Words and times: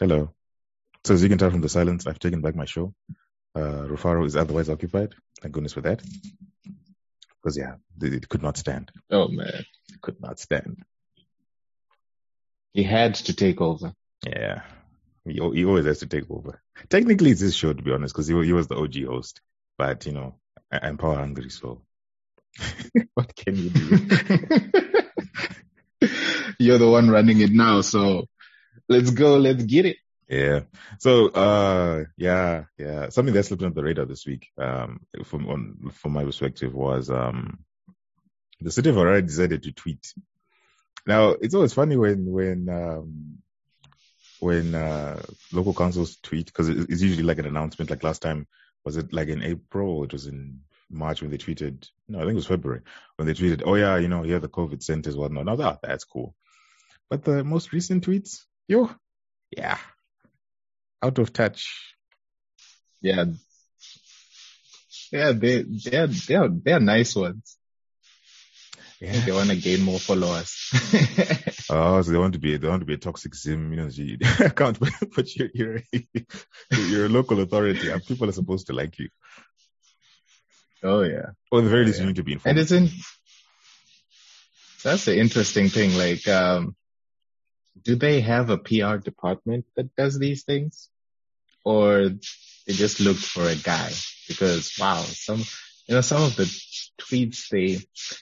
Hello. 0.00 0.32
So 1.04 1.14
as 1.14 1.22
you 1.22 1.28
can 1.28 1.38
tell 1.38 1.50
from 1.50 1.60
the 1.60 1.68
silence, 1.68 2.06
I've 2.06 2.18
taken 2.18 2.40
back 2.40 2.54
my 2.54 2.64
show. 2.64 2.94
Uh, 3.54 3.86
Rufaro 3.86 4.24
is 4.24 4.36
otherwise 4.36 4.70
occupied. 4.70 5.14
Thank 5.40 5.52
goodness 5.52 5.74
for 5.74 5.82
that. 5.82 6.02
Because 7.42 7.58
yeah, 7.58 7.74
it 8.00 8.28
could 8.28 8.42
not 8.42 8.56
stand. 8.56 8.90
Oh 9.10 9.28
man, 9.28 9.64
it 9.88 10.00
could 10.00 10.20
not 10.20 10.38
stand. 10.38 10.82
He 12.72 12.84
had 12.84 13.16
to 13.16 13.34
take 13.34 13.60
over. 13.60 13.92
Yeah, 14.24 14.62
he, 15.24 15.32
he 15.34 15.64
always 15.64 15.84
has 15.86 15.98
to 15.98 16.06
take 16.06 16.30
over. 16.30 16.62
Technically, 16.88 17.32
it's 17.32 17.40
his 17.40 17.54
show 17.54 17.72
to 17.72 17.82
be 17.82 17.92
honest, 17.92 18.14
because 18.14 18.28
he, 18.28 18.44
he 18.44 18.52
was 18.52 18.68
the 18.68 18.76
OG 18.76 19.04
host. 19.04 19.40
But 19.76 20.06
you 20.06 20.12
know, 20.12 20.36
I, 20.70 20.88
am 20.88 20.96
power 20.96 21.16
hungry, 21.16 21.50
so 21.50 21.82
what 23.14 23.34
can 23.34 23.56
you 23.56 23.70
do? 23.70 23.98
You're 26.58 26.78
the 26.78 26.88
one 26.88 27.10
running 27.10 27.40
it 27.40 27.50
now, 27.50 27.80
so 27.80 28.26
let's 28.88 29.10
go, 29.10 29.38
let's 29.38 29.62
get 29.64 29.86
it. 29.86 29.96
Yeah. 30.28 30.60
So, 30.98 31.28
uh, 31.28 32.04
yeah, 32.16 32.64
yeah. 32.78 33.10
Something 33.10 33.34
that 33.34 33.44
slipped 33.44 33.62
under 33.62 33.74
the 33.74 33.82
radar 33.82 34.06
this 34.06 34.26
week, 34.26 34.48
um, 34.56 35.00
from 35.24 35.48
on, 35.48 35.90
from 35.92 36.12
my 36.12 36.24
perspective 36.24 36.72
was, 36.74 37.10
um, 37.10 37.58
the 38.60 38.70
city 38.70 38.90
of 38.90 38.96
Harare 38.96 39.26
decided 39.26 39.62
to 39.64 39.72
tweet. 39.72 40.14
Now, 41.06 41.30
it's 41.30 41.54
always 41.54 41.74
funny 41.74 41.96
when, 41.96 42.24
when, 42.30 42.68
um, 42.68 43.38
when, 44.40 44.74
uh, 44.74 45.20
local 45.52 45.74
councils 45.74 46.16
tweet, 46.22 46.52
cause 46.52 46.68
it's 46.68 47.02
usually 47.02 47.24
like 47.24 47.38
an 47.38 47.46
announcement, 47.46 47.90
like 47.90 48.02
last 48.02 48.22
time, 48.22 48.46
was 48.84 48.96
it 48.96 49.12
like 49.12 49.28
in 49.28 49.42
April 49.42 49.98
or 49.98 50.04
it 50.04 50.12
was 50.12 50.26
in 50.26 50.60
March 50.90 51.20
when 51.20 51.30
they 51.30 51.38
tweeted, 51.38 51.88
no, 52.08 52.18
I 52.18 52.22
think 52.22 52.32
it 52.32 52.36
was 52.36 52.46
February 52.46 52.82
when 53.16 53.26
they 53.26 53.34
tweeted, 53.34 53.62
oh 53.66 53.74
yeah, 53.74 53.98
you 53.98 54.08
know, 54.08 54.22
here 54.22 54.38
the 54.38 54.48
COVID 54.48 54.82
centers, 54.82 55.16
whatnot. 55.16 55.44
Now 55.44 55.56
that, 55.56 55.80
that's 55.82 56.04
cool. 56.04 56.34
But 57.10 57.24
the 57.24 57.44
most 57.44 57.72
recent 57.72 58.06
tweets, 58.06 58.44
yo, 58.72 58.90
yeah, 59.50 59.78
out 61.02 61.18
of 61.18 61.32
touch. 61.32 61.94
Yeah. 63.02 63.24
Yeah, 65.12 65.32
they 65.32 65.64
they're 65.68 66.06
they're 66.06 66.48
they're 66.48 66.80
nice 66.80 67.14
ones. 67.14 67.58
Yeah. 68.98 69.24
they 69.24 69.32
want 69.32 69.50
to 69.50 69.56
gain 69.56 69.82
more 69.82 69.98
followers. 69.98 70.70
oh, 71.70 72.00
so 72.00 72.10
they 72.10 72.18
want 72.18 72.34
to 72.34 72.38
be 72.38 72.56
they 72.56 72.68
want 72.68 72.80
to 72.80 72.86
be 72.86 72.94
a 72.94 72.98
toxic 72.98 73.34
sim, 73.34 73.72
you 73.72 73.76
know. 73.76 73.88
You 73.96 74.50
can't 74.56 74.78
but 75.14 75.36
you're 75.36 75.50
you're 75.52 75.80
you're 76.70 77.06
a 77.06 77.10
local 77.10 77.40
authority, 77.40 77.90
and 77.90 78.04
people 78.06 78.28
are 78.28 78.38
supposed 78.40 78.68
to 78.68 78.72
like 78.72 78.98
you. 78.98 79.08
Oh 80.82 81.02
yeah. 81.02 81.30
Or 81.50 81.58
at 81.58 81.64
the 81.64 81.70
very 81.70 81.84
least, 81.84 81.98
yeah. 81.98 82.04
you 82.04 82.08
need 82.08 82.16
to 82.16 82.24
be 82.24 82.32
informed. 82.32 82.58
And 82.58 82.62
it's 82.62 82.72
in. 82.72 82.88
That's 84.82 85.04
the 85.04 85.16
interesting 85.16 85.68
thing. 85.68 85.96
Like, 85.96 86.26
um, 86.26 86.74
do 87.80 87.96
they 87.96 88.20
have 88.20 88.50
a 88.50 88.58
PR 88.58 88.96
department 88.96 89.66
that 89.76 89.94
does 89.96 90.18
these 90.18 90.44
things? 90.44 90.88
Or 91.64 92.08
they 92.08 92.72
just 92.72 93.00
looked 93.00 93.20
for 93.24 93.48
a 93.48 93.54
guy? 93.54 93.90
Because 94.28 94.72
wow, 94.78 95.00
some, 95.02 95.38
you 95.86 95.94
know, 95.94 96.00
some 96.00 96.22
of 96.22 96.36
the 96.36 96.44
tweets, 97.00 97.48
they 97.50 97.80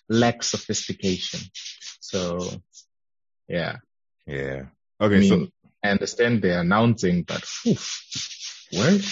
lack 0.09 0.43
sophistication. 0.43 1.41
So, 2.01 2.51
yeah. 3.49 3.77
Yeah. 4.27 4.67
Okay. 5.01 5.17
I 5.17 5.21
mean, 5.21 5.29
so 5.29 5.49
I 5.83 5.91
understand 5.91 6.43
they're 6.43 6.61
announcing, 6.61 7.23
but 7.23 7.45
whew, 7.63 7.77
what? 8.73 9.05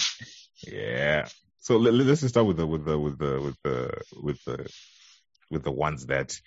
Yeah. 0.66 1.28
So 1.61 1.77
let, 1.77 1.94
us 1.94 2.20
just 2.20 2.34
start 2.34 2.47
with 2.47 2.56
the 2.56 2.66
with 2.66 2.84
the 2.84 2.98
with 2.98 3.19
the 3.19 3.41
with 3.42 3.56
the 3.64 4.03
with 4.22 4.44
the 4.44 4.70
with 5.50 5.62
the 5.64 5.70
ones 5.70 6.06
that 6.06 6.39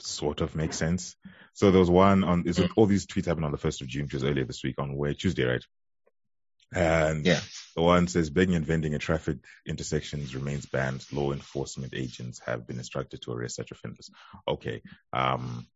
sort 0.00 0.40
of 0.40 0.54
makes 0.54 0.76
sense. 0.76 1.16
So 1.54 1.70
there 1.70 1.80
was 1.80 1.90
one 1.90 2.24
on, 2.24 2.44
is 2.46 2.60
all 2.76 2.86
these 2.86 3.06
tweets 3.06 3.26
happened 3.26 3.44
on 3.44 3.52
the 3.52 3.58
1st 3.58 3.82
of 3.82 3.86
June, 3.88 4.04
which 4.04 4.14
was 4.14 4.24
earlier 4.24 4.44
this 4.44 4.64
week 4.64 4.76
on 4.78 4.96
where 4.96 5.14
Tuesday, 5.14 5.44
right? 5.44 5.64
And 6.74 7.26
yeah. 7.26 7.40
the 7.76 7.82
one 7.82 8.08
says 8.08 8.30
begging 8.30 8.54
and 8.54 8.64
vending 8.64 8.94
at 8.94 9.02
traffic 9.02 9.38
intersections 9.66 10.34
remains 10.34 10.64
banned. 10.64 11.04
Law 11.12 11.32
enforcement 11.32 11.92
agents 11.94 12.40
have 12.46 12.66
been 12.66 12.78
instructed 12.78 13.20
to 13.22 13.32
arrest 13.32 13.56
such 13.56 13.70
offenders. 13.70 14.10
Okay. 14.48 14.80
Um, 15.12 15.66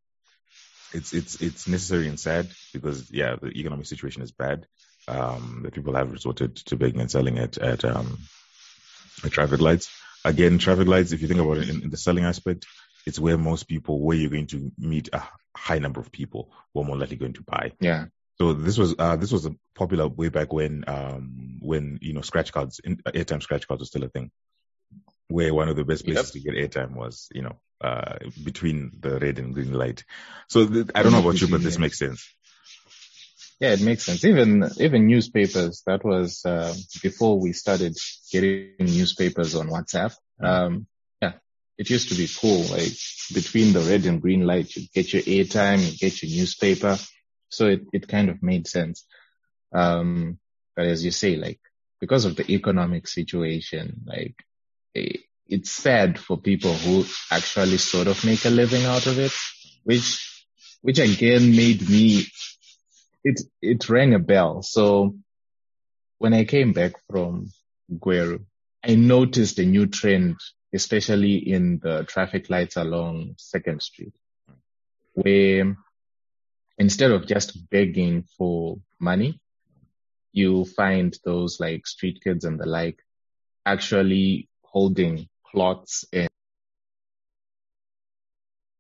it's, 0.94 1.12
it's, 1.12 1.43
it's 1.43 1.69
necessary 1.69 2.09
and 2.09 2.19
sad 2.19 2.48
because 2.72 3.10
yeah, 3.10 3.37
the 3.41 3.48
economic 3.48 3.87
situation 3.87 4.22
is 4.22 4.33
bad. 4.33 4.66
Um, 5.06 5.60
the 5.65 5.71
people 5.71 5.94
have 5.94 6.12
resorted 6.12 6.56
to 6.56 6.77
begging 6.77 7.00
and 7.00 7.10
selling 7.10 7.37
it 7.37 7.59
at, 7.59 7.84
um, 7.84 8.19
at 9.22 9.33
traffic 9.33 9.60
lights. 9.60 9.91
Again, 10.25 10.59
traffic 10.59 10.88
lights, 10.88 11.12
if 11.12 11.21
you 11.21 11.28
think 11.28 11.41
about 11.41 11.59
it 11.59 11.69
in, 11.69 11.83
in 11.83 11.91
the 11.91 11.97
selling 11.97 12.25
aspect, 12.25 12.66
it's 13.06 13.21
where 13.21 13.39
most 13.39 13.69
people, 13.69 14.00
where 14.00 14.17
you're 14.17 14.31
going 14.31 14.49
to 14.49 14.72
meet 14.77 15.09
a 15.12 15.22
high 15.56 15.78
number 15.78 16.00
of 16.00 16.12
people 16.12 16.50
who 16.75 16.81
are 16.81 16.84
more 16.84 16.97
likely 16.97 17.17
going 17.17 17.34
to 17.34 17.43
buy. 17.43 17.72
Yeah. 17.81 18.06
So 18.39 18.53
this 18.53 18.77
was 18.77 18.94
uh, 18.99 19.17
this 19.17 19.33
was 19.33 19.47
a 19.47 19.55
popular 19.75 20.09
way 20.09 20.28
back 20.28 20.53
when 20.53 20.84
um, 20.87 21.59
when 21.61 21.99
you 22.03 22.12
know 22.12 22.21
scratch 22.21 22.53
cards, 22.53 22.81
in, 22.84 22.97
airtime 22.97 23.43
scratch 23.43 23.66
cards 23.66 23.81
was 23.81 23.89
still 23.89 24.05
a 24.05 24.09
thing. 24.09 24.31
Where 25.28 25.55
one 25.55 25.69
of 25.69 25.77
the 25.77 25.84
best 25.84 26.05
places 26.05 26.34
yep. 26.34 26.45
to 26.45 26.50
get 26.50 26.71
airtime 26.71 26.95
was, 26.95 27.28
you 27.34 27.43
know, 27.43 27.56
uh, 27.81 28.19
between 28.45 28.93
the 29.00 29.19
red 29.19 29.39
and 29.39 29.55
green 29.55 29.72
light. 29.72 30.05
So 30.49 30.66
th- 30.66 30.91
I 30.95 31.03
don't 31.03 31.12
know 31.12 31.21
about 31.21 31.41
you, 31.41 31.49
but 31.49 31.62
this 31.62 31.78
makes 31.81 31.99
sense. 31.99 32.28
Yeah, 33.59 33.72
it 33.72 33.81
makes 33.81 34.05
sense. 34.05 34.25
Even 34.25 34.71
even 34.78 35.06
newspapers. 35.06 35.83
That 35.87 36.05
was 36.05 36.45
uh, 36.45 36.75
before 37.03 37.41
we 37.41 37.53
started 37.55 37.97
getting 38.31 38.75
newspapers 38.78 39.55
on 39.55 39.69
WhatsApp. 39.69 40.15
Mm-hmm. 40.41 40.45
Um, 40.45 40.87
it 41.78 41.91
used 41.91 42.09
to 42.09 42.14
be 42.14 42.28
cool. 42.41 42.62
Like 42.62 42.92
between 43.32 43.72
the 43.72 43.81
red 43.81 44.06
and 44.06 44.20
green 44.20 44.47
light, 44.47 44.75
you 44.76 44.87
get 44.94 45.12
your 45.12 45.22
airtime, 45.22 45.84
you 45.84 45.97
get 45.97 46.22
your 46.22 46.38
newspaper. 46.38 46.98
So 47.48 47.66
it, 47.66 47.82
it 47.92 48.09
kind 48.09 48.28
of 48.28 48.42
made 48.42 48.66
sense. 48.66 49.06
Um, 49.72 50.38
but 50.75 50.86
as 50.86 51.04
you 51.04 51.10
say, 51.10 51.36
like 51.36 51.60
because 52.00 52.25
of 52.25 52.36
the 52.36 52.50
economic 52.50 53.09
situation, 53.09 54.03
like 54.06 54.36
it, 54.94 55.20
it's 55.47 55.70
sad 55.70 56.19
for 56.19 56.36
people 56.36 56.72
who 56.75 57.04
actually 57.31 57.78
sort 57.78 58.09
of 58.09 58.25
make 58.25 58.44
a 58.44 58.50
living 58.50 58.84
out 58.84 59.06
of 59.06 59.19
it, 59.19 59.32
which, 59.84 60.44
which 60.82 60.98
again 60.98 61.54
made 61.54 61.88
me, 61.88 62.26
it, 63.22 63.41
it 63.60 63.88
rang 63.88 64.15
a 64.15 64.19
bell. 64.19 64.62
So 64.62 65.16
when 66.19 66.34
I 66.34 66.44
came 66.44 66.72
back 66.72 66.92
from 67.10 67.50
Gweru, 67.92 68.44
I 68.82 68.94
noticed 68.94 69.59
a 69.59 69.65
new 69.65 69.86
trend 69.86 70.36
especially 70.76 71.37
in 71.37 71.81
the 71.82 72.04
traffic 72.04 72.48
lights 72.48 72.76
along 72.76 73.34
Second 73.38 73.82
Street, 73.82 74.14
where 75.14 75.76
instead 76.78 77.10
of 77.10 77.26
just 77.26 77.69
begging 77.70 78.25
for 78.37 78.76
money, 79.00 79.41
you 80.32 80.65
find 80.65 81.19
those 81.25 81.59
like 81.59 81.86
street 81.86 82.20
kids 82.22 82.44
and 82.44 82.60
the 82.60 82.66
like 82.66 82.98
actually 83.65 84.48
holding 84.62 85.28
cloths 85.50 86.04
and, 86.12 86.28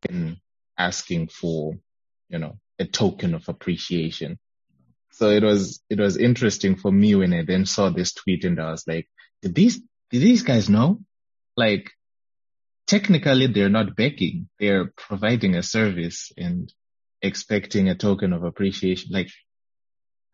and 0.08 0.36
asking 0.76 1.28
for, 1.28 1.74
you 2.28 2.38
know, 2.38 2.58
a 2.78 2.84
token 2.84 3.34
of 3.34 3.48
appreciation. 3.48 4.38
So 5.12 5.30
it 5.30 5.42
was, 5.42 5.82
it 5.88 5.98
was 5.98 6.18
interesting 6.18 6.76
for 6.76 6.92
me 6.92 7.14
when 7.14 7.32
I 7.32 7.42
then 7.42 7.64
saw 7.64 7.88
this 7.88 8.12
tweet 8.12 8.44
and 8.44 8.60
I 8.60 8.70
was 8.70 8.84
like, 8.86 9.08
did 9.40 9.54
these, 9.54 9.80
did 10.10 10.20
these 10.20 10.42
guys 10.42 10.68
know? 10.68 11.00
Like 11.56 11.90
technically 12.86 13.46
they're 13.46 13.68
not 13.68 13.96
begging, 13.96 14.48
they're 14.60 14.92
providing 14.96 15.54
a 15.56 15.62
service 15.62 16.32
and 16.36 16.72
expecting 17.22 17.88
a 17.88 17.94
token 17.94 18.32
of 18.32 18.44
appreciation. 18.44 19.10
Like, 19.12 19.30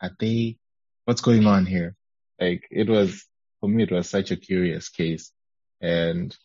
are 0.01 0.11
they, 0.19 0.59
what's 1.05 1.21
going 1.21 1.47
on 1.47 1.67
here? 1.67 1.97
Like 2.41 2.65
it 2.71 2.89
was, 2.89 3.25
for 3.61 3.69
me, 3.69 3.85
it 3.85 3.93
was 3.93 4.11
such 4.11 4.31
a 4.31 4.37
curious 4.37 4.89
case 4.89 5.33
and, 5.81 6.37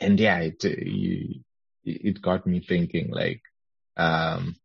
and 0.00 0.18
yeah, 0.18 0.38
it, 0.38 0.64
it, 0.64 1.42
it 1.84 2.22
got 2.22 2.46
me 2.46 2.60
thinking 2.60 3.10
like, 3.10 3.42
um, 3.96 4.56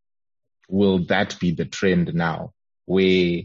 will 0.69 1.05
that 1.07 1.39
be 1.39 1.51
the 1.51 1.65
trend 1.65 2.13
now 2.13 2.53
where 2.85 3.41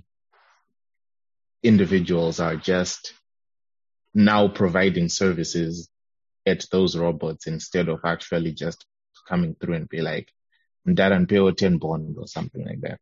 individuals 1.63 2.41
are 2.41 2.57
just 2.57 3.15
now 4.19 4.49
providing 4.49 5.09
services 5.09 5.89
at 6.45 6.67
those 6.73 6.97
robots 6.97 7.47
instead 7.47 7.89
of 7.89 8.01
actually 8.05 8.53
just 8.53 8.85
coming 9.29 9.55
through 9.55 9.75
and 9.75 9.89
be 9.89 10.01
like, 10.01 10.29
that 10.87 11.13
and 11.13 11.29
pay 11.29 11.53
10 11.53 11.79
bond 11.79 12.17
or 12.19 12.27
something 12.27 12.65
like 12.65 12.81
that. 12.81 12.99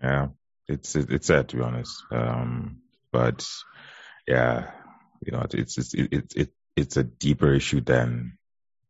Yeah, 0.00 0.28
it's, 0.68 0.94
it's 0.94 1.26
sad 1.26 1.48
to 1.48 1.56
be 1.56 1.62
honest. 1.62 2.04
Um, 2.12 2.82
but 3.10 3.44
yeah, 4.28 4.70
you 5.26 5.32
know, 5.32 5.44
it's, 5.50 5.76
it's, 5.76 5.92
it's, 5.92 6.34
it, 6.36 6.52
it's 6.76 6.96
a 6.96 7.02
deeper 7.02 7.52
issue 7.52 7.80
than, 7.80 8.38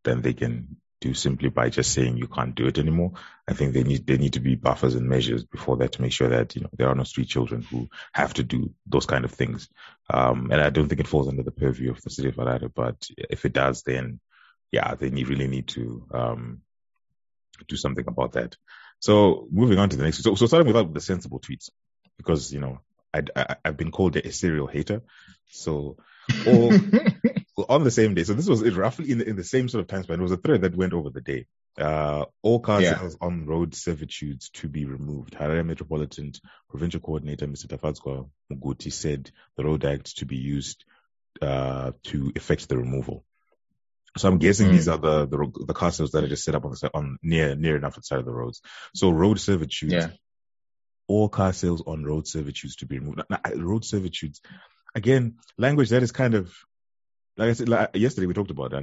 than 0.05 0.21
they 0.21 0.35
can 0.35 0.77
do 1.01 1.15
simply 1.15 1.49
by 1.49 1.71
just 1.71 1.93
saying 1.93 2.17
you 2.17 2.29
can't 2.29 2.55
do 2.55 2.67
it 2.67 2.79
anymore. 2.79 3.13
I 3.49 3.55
think 3.55 3.73
they 3.73 3.83
need, 3.83 4.07
they 4.07 4.19
need 4.19 4.35
to 4.35 4.41
be 4.41 4.55
buffers 4.55 4.95
and 4.95 5.09
measures 5.09 5.45
before 5.45 5.79
that 5.79 5.93
to 5.93 6.03
make 6.03 6.13
sure 6.13 6.29
that, 6.29 6.55
you 6.55 6.63
know, 6.63 6.71
there 6.77 6.89
are 6.89 6.95
no 6.95 7.05
street 7.05 7.29
children 7.29 7.63
who 7.63 7.89
have 8.13 8.35
to 8.35 8.43
do 8.43 8.75
those 8.87 9.07
kind 9.07 9.25
of 9.25 9.33
things. 9.33 9.69
Um, 10.09 10.51
and 10.51 10.61
I 10.61 10.71
don't 10.71 10.89
think 10.89 11.01
it 11.01 11.09
falls 11.09 11.29
under 11.29 11.43
the 11.43 11.51
purview 11.51 11.91
of 11.91 12.03
the 12.03 12.11
city 12.11 12.29
of 12.29 12.37
Harare, 12.37 12.71
but 12.75 13.09
if 13.17 13.45
it 13.45 13.53
does, 13.53 13.83
then 13.83 14.21
yeah, 14.71 14.95
they 14.95 15.11
need, 15.11 15.29
really 15.29 15.49
need 15.49 15.69
to, 15.69 16.07
um, 16.13 16.63
do 17.69 17.77
something 17.77 18.05
about 18.07 18.33
that. 18.33 18.57
So 18.99 19.49
moving 19.51 19.79
on 19.79 19.89
to 19.89 19.97
the 19.97 20.05
next. 20.05 20.23
So, 20.23 20.35
so 20.35 20.47
starting 20.47 20.73
with 20.73 20.95
the 20.95 21.01
sensible 21.01 21.41
tweets, 21.41 21.71
because 22.17 22.53
you 22.53 22.61
know 22.61 22.81
i 23.13 23.57
have 23.65 23.77
been 23.77 23.91
called 23.91 24.17
a 24.17 24.33
serial 24.33 24.67
hater. 24.67 25.03
So, 25.51 25.97
or 26.47 26.71
on 27.69 27.85
the 27.85 27.91
same 27.91 28.15
day. 28.15 28.25
So 28.25 28.35
this 28.35 28.49
was 28.49 28.63
roughly 28.75 29.11
in 29.11 29.19
the, 29.19 29.29
in 29.29 29.37
the 29.37 29.45
same 29.45 29.69
sort 29.69 29.83
of 29.83 29.89
time 29.89 30.03
span. 30.03 30.19
It 30.19 30.23
was 30.23 30.33
a 30.33 30.37
thread 30.37 30.63
that 30.63 30.77
went 30.77 30.93
over 30.93 31.11
the 31.11 31.21
day. 31.21 31.47
Uh, 31.79 32.25
all 32.43 32.61
car 32.61 32.83
yeah. 32.83 32.99
sales 32.99 33.17
on 33.21 33.47
road 33.47 33.75
servitudes 33.75 34.51
to 34.51 34.69
be 34.69 34.85
removed. 34.85 35.35
Harare 35.35 35.65
Metropolitan 35.65 36.33
Provincial 36.69 37.01
Coordinator 37.01 37.47
Mr. 37.47 37.67
Tafadzwa 37.67 38.29
Muguti 38.53 38.93
said 38.93 39.31
the 39.57 39.65
road 39.65 39.85
act 39.85 40.19
to 40.19 40.27
be 40.27 40.37
used 40.37 40.85
uh, 41.41 41.93
to 42.05 42.33
effect 42.35 42.69
the 42.69 42.77
removal. 42.77 43.25
So 44.17 44.29
I'm 44.29 44.39
guessing 44.39 44.69
mm. 44.69 44.73
these 44.73 44.89
are 44.89 44.99
the, 44.99 45.27
the 45.27 45.65
the 45.67 45.75
car 45.75 45.93
sales 45.93 46.11
that 46.13 46.25
are 46.25 46.29
just 46.29 46.45
set 46.45 46.57
up 46.57 46.65
on 46.65 46.73
the 46.73 46.91
on 46.93 47.19
near 47.23 47.55
near 47.55 47.77
enough 47.77 47.95
to 47.95 48.01
the 48.01 48.05
side 48.05 48.19
of 48.19 48.25
the 48.25 48.33
roads. 48.33 48.61
So 48.95 49.11
road 49.11 49.39
servitudes, 49.39 49.93
yeah. 49.93 50.09
all 51.07 51.29
car 51.29 51.53
sales 51.53 51.83
on 51.87 52.05
road 52.05 52.27
servitudes 52.27 52.77
to 52.77 52.87
be 52.87 52.99
removed. 52.99 53.23
Now, 53.31 53.39
road 53.55 53.85
servitudes, 53.85 54.41
again, 54.97 55.37
language 55.57 55.91
that 55.91 56.03
is 56.03 56.11
kind 56.11 56.35
of 56.35 56.53
like 57.37 57.51
I 57.51 57.53
said 57.53 57.69
like 57.69 57.89
uh, 57.95 57.99
yesterday 57.99 58.27
we 58.27 58.35
talked 58.35 58.51
about 58.51 58.73
that. 58.73 58.79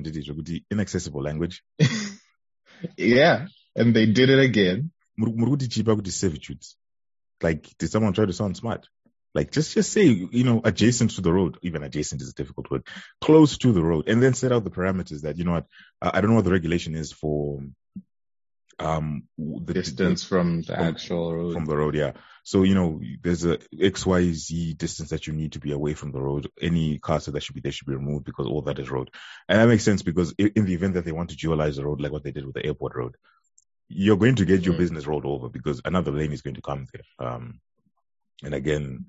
the 0.46 0.64
inaccessible 0.72 1.22
language. 1.22 1.64
yeah, 2.98 3.48
and 3.76 3.96
they 3.96 4.06
did 4.06 4.30
it 4.30 4.40
again. 4.40 4.92
servitudes. 6.12 6.76
Like, 7.42 7.76
did 7.78 7.92
someone 7.92 8.14
try 8.14 8.26
to 8.26 8.34
sound 8.34 8.58
smart? 8.58 8.88
Like 9.36 9.52
just 9.52 9.74
just 9.74 9.92
say, 9.92 10.06
you 10.06 10.44
know, 10.44 10.62
adjacent 10.64 11.12
to 11.12 11.22
the 11.22 11.32
road. 11.32 11.60
Even 11.62 11.84
adjacent 11.84 12.22
is 12.22 12.30
a 12.30 12.34
difficult 12.34 12.72
word. 12.72 12.88
Close 13.22 13.58
to 13.60 13.72
the 13.72 13.84
road, 13.84 14.08
and 14.08 14.22
then 14.22 14.34
set 14.34 14.52
out 14.52 14.64
the 14.64 14.72
parameters 14.72 15.22
that 15.22 15.38
you 15.38 15.44
know 15.44 15.52
what. 15.52 15.68
I 16.02 16.22
don't 16.22 16.32
know 16.32 16.38
what 16.38 16.46
the 16.46 16.52
regulation 16.52 16.96
is 16.96 17.12
for 17.12 17.62
um 18.80 19.24
the 19.38 19.74
distance 19.74 20.22
the, 20.22 20.28
from 20.28 20.62
the 20.62 20.76
from, 20.76 20.84
actual 20.84 21.34
road. 21.36 21.54
from 21.54 21.66
the 21.66 21.76
road 21.76 21.96
yeah. 21.96 22.12
So 22.44 22.64
you 22.64 22.76
know 22.76 23.02
there's 23.22 23.44
a 23.44 23.58
xyz 23.58 24.78
distance 24.78 25.10
that 25.10 25.28
you 25.28 25.34
need 25.34 25.54
to 25.54 25.60
be 25.60 25.72
away 25.72 25.94
from 25.94 26.12
the 26.12 26.22
road. 26.22 26.50
Any 26.62 27.00
cars 27.00 27.26
that 27.26 27.44
should 27.44 27.56
be 27.56 27.62
there 27.62 27.72
should 27.72 27.88
be 27.88 27.96
removed 27.96 28.26
because 28.26 28.46
all 28.46 28.62
that 28.64 28.80
is 28.80 28.92
road. 28.92 29.10
And 29.50 29.60
that 29.60 29.68
makes 29.68 29.84
sense 29.84 30.04
because 30.04 30.34
in 30.38 30.66
the 30.66 30.74
event 30.74 30.94
that 30.94 31.06
they 31.06 31.12
want 31.12 31.32
to 31.32 31.36
dualize 31.36 31.76
the 31.76 31.86
road 31.86 32.02
like 32.02 32.12
what 32.12 32.24
they 32.24 32.32
did 32.32 32.46
with 32.46 32.56
the 32.56 32.66
airport 32.66 32.96
road 32.96 33.16
you're 33.90 34.18
going 34.18 34.36
to 34.36 34.46
get 34.46 34.66
your 34.66 34.76
mm. 34.76 34.80
business 34.80 35.08
rolled 35.08 35.26
over 35.26 35.48
because 35.48 35.82
another 35.86 36.12
lane 36.12 36.34
is 36.34 36.42
going 36.42 36.56
to 36.56 36.62
come 36.62 36.88
there. 36.92 37.28
Um 37.28 37.62
and 38.44 38.54
again, 38.54 39.06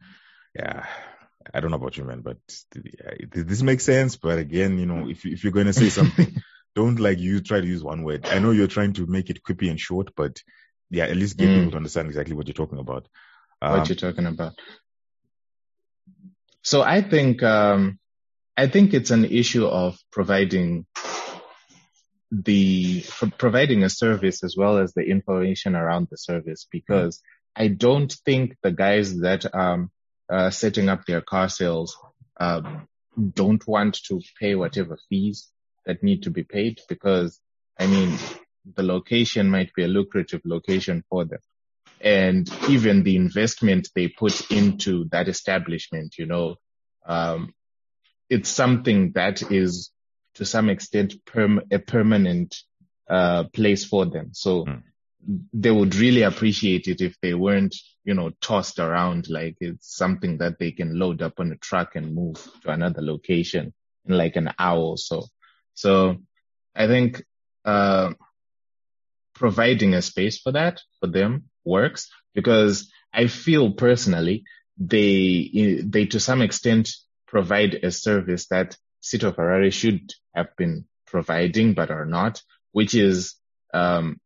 yeah, 0.54 0.86
I 1.52 1.60
don't 1.60 1.70
know 1.70 1.76
about 1.76 1.96
you, 1.96 2.04
man, 2.04 2.22
but 2.22 2.38
this 3.22 3.62
makes 3.62 3.84
sense. 3.84 4.16
But 4.16 4.38
again, 4.38 4.78
you 4.78 4.86
know, 4.86 5.08
if 5.08 5.24
if 5.24 5.44
you're 5.44 5.52
going 5.52 5.66
to 5.66 5.72
say 5.72 5.88
something, 5.88 6.42
don't 6.78 7.00
like 7.00 7.18
you 7.18 7.40
try 7.40 7.60
to 7.60 7.66
use 7.66 7.82
one 7.82 8.04
word. 8.04 8.24
I 8.26 8.38
know 8.38 8.52
you're 8.52 8.68
trying 8.68 8.92
to 8.92 9.06
make 9.06 9.30
it 9.30 9.42
quippy 9.42 9.68
and 9.68 9.80
short, 9.80 10.14
but 10.14 10.40
yeah, 10.90 11.06
at 11.06 11.16
least 11.16 11.36
get 11.36 11.48
mm. 11.48 11.56
people 11.56 11.72
to 11.72 11.76
understand 11.78 12.06
exactly 12.06 12.36
what 12.36 12.46
you're 12.46 12.54
talking 12.54 12.78
about. 12.78 13.08
Um, 13.60 13.78
what 13.78 13.88
you're 13.88 13.96
talking 13.96 14.26
about. 14.26 14.52
So 16.62 16.80
I 16.80 17.02
think 17.02 17.42
um, 17.42 17.98
I 18.56 18.68
think 18.68 18.94
it's 18.94 19.10
an 19.10 19.24
issue 19.24 19.66
of 19.66 19.98
providing 20.12 20.86
the 22.30 23.04
providing 23.38 23.82
a 23.82 23.90
service 23.90 24.44
as 24.44 24.54
well 24.56 24.78
as 24.78 24.94
the 24.94 25.02
information 25.02 25.74
around 25.74 26.06
the 26.12 26.16
service 26.16 26.68
because 26.70 27.20
I 27.56 27.66
don't 27.66 28.12
think 28.24 28.56
the 28.62 28.70
guys 28.70 29.18
that 29.18 29.52
are 29.52 29.88
uh, 30.30 30.50
setting 30.50 30.88
up 30.88 31.06
their 31.06 31.22
car 31.22 31.48
sales 31.48 31.98
um, 32.38 32.86
don't 33.34 33.66
want 33.66 33.98
to 34.04 34.20
pay 34.40 34.54
whatever 34.54 34.96
fees 35.08 35.50
that 35.88 36.02
need 36.04 36.22
to 36.22 36.30
be 36.30 36.44
paid 36.44 36.80
because, 36.88 37.40
I 37.78 37.88
mean, 37.88 38.16
the 38.76 38.84
location 38.84 39.50
might 39.50 39.74
be 39.74 39.82
a 39.84 39.88
lucrative 39.88 40.42
location 40.44 41.02
for 41.08 41.24
them. 41.24 41.40
And 42.00 42.48
even 42.68 43.02
the 43.02 43.16
investment 43.16 43.88
they 43.94 44.06
put 44.06 44.52
into 44.52 45.06
that 45.10 45.26
establishment, 45.26 46.16
you 46.18 46.26
know, 46.26 46.56
um, 47.06 47.54
it's 48.30 48.50
something 48.50 49.12
that 49.12 49.50
is 49.50 49.90
to 50.34 50.44
some 50.44 50.68
extent 50.68 51.14
perm- 51.24 51.62
a 51.72 51.78
permanent 51.78 52.54
uh, 53.08 53.44
place 53.52 53.84
for 53.84 54.06
them. 54.06 54.30
So 54.32 54.66
mm 54.66 54.82
they 55.52 55.70
would 55.70 55.94
really 55.96 56.22
appreciate 56.22 56.86
it 56.86 57.00
if 57.00 57.20
they 57.20 57.34
weren't, 57.34 57.74
you 58.04 58.14
know, 58.14 58.30
tossed 58.40 58.78
around 58.78 59.28
like 59.28 59.56
it's 59.60 59.96
something 59.96 60.38
that 60.38 60.58
they 60.58 60.70
can 60.70 60.98
load 60.98 61.22
up 61.22 61.40
on 61.40 61.52
a 61.52 61.56
truck 61.56 61.96
and 61.96 62.14
move 62.14 62.36
to 62.62 62.70
another 62.70 63.02
location 63.02 63.74
in 64.06 64.16
like 64.16 64.36
an 64.36 64.50
hour 64.58 64.80
or 64.80 64.96
so. 64.96 65.24
So 65.78 66.16
I 66.74 66.88
think, 66.88 67.24
uh, 67.64 68.14
providing 69.34 69.94
a 69.94 70.02
space 70.02 70.40
for 70.40 70.50
that 70.50 70.80
for 70.98 71.06
them 71.06 71.44
works 71.64 72.10
because 72.34 72.90
I 73.12 73.28
feel 73.28 73.74
personally 73.74 74.42
they, 74.76 75.80
they 75.84 76.06
to 76.06 76.18
some 76.18 76.42
extent 76.42 76.90
provide 77.28 77.74
a 77.74 77.92
service 77.92 78.48
that 78.48 78.76
City 79.00 79.24
of 79.26 79.36
Harare 79.36 79.72
should 79.72 80.12
have 80.34 80.48
been 80.56 80.86
providing 81.06 81.74
but 81.74 81.92
are 81.92 82.06
not, 82.06 82.42
which 82.72 82.96
is, 82.96 83.36
um, 83.72 84.20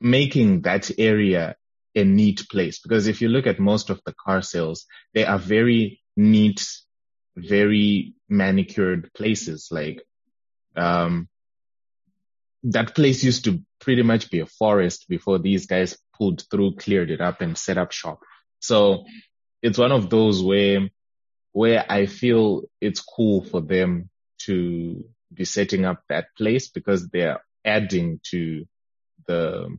making 0.00 0.62
that 0.62 0.90
area 0.98 1.54
a 1.94 2.04
neat 2.04 2.48
place. 2.50 2.80
Because 2.80 3.08
if 3.08 3.20
you 3.20 3.28
look 3.28 3.46
at 3.46 3.60
most 3.60 3.90
of 3.90 4.00
the 4.06 4.14
car 4.14 4.40
sales, 4.40 4.86
they 5.12 5.26
are 5.26 5.38
very 5.38 6.00
neat, 6.16 6.66
very 7.36 8.14
manicured 8.26 9.10
places. 9.12 9.68
Like, 9.70 10.02
um, 10.76 11.28
that 12.64 12.94
place 12.94 13.24
used 13.24 13.44
to 13.44 13.62
pretty 13.80 14.02
much 14.02 14.30
be 14.30 14.40
a 14.40 14.46
forest 14.46 15.06
before 15.08 15.38
these 15.38 15.66
guys 15.66 15.98
pulled 16.16 16.44
through, 16.50 16.76
cleared 16.76 17.10
it 17.10 17.20
up 17.20 17.40
and 17.40 17.58
set 17.58 17.78
up 17.78 17.92
shop. 17.92 18.20
So 18.60 19.04
it's 19.60 19.78
one 19.78 19.92
of 19.92 20.10
those 20.10 20.42
where, 20.42 20.88
where 21.52 21.84
I 21.88 22.06
feel 22.06 22.62
it's 22.80 23.00
cool 23.00 23.44
for 23.44 23.60
them 23.60 24.08
to 24.46 25.04
be 25.32 25.44
setting 25.44 25.84
up 25.84 26.02
that 26.08 26.26
place 26.36 26.68
because 26.68 27.08
they're 27.08 27.42
adding 27.64 28.20
to 28.30 28.66
the 29.26 29.76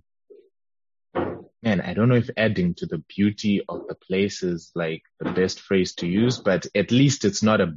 man, 1.64 1.80
I 1.80 1.94
don't 1.94 2.10
know 2.10 2.16
if 2.16 2.30
adding 2.36 2.74
to 2.76 2.86
the 2.86 2.98
beauty 2.98 3.64
of 3.68 3.88
the 3.88 3.96
place 3.96 4.44
is 4.44 4.72
like 4.76 5.04
the 5.20 5.32
best 5.32 5.62
phrase 5.62 5.96
to 5.96 6.08
use, 6.08 6.38
but 6.38 6.68
at 6.76 6.92
least 6.92 7.24
it's 7.24 7.42
not 7.42 7.62
a 7.62 7.74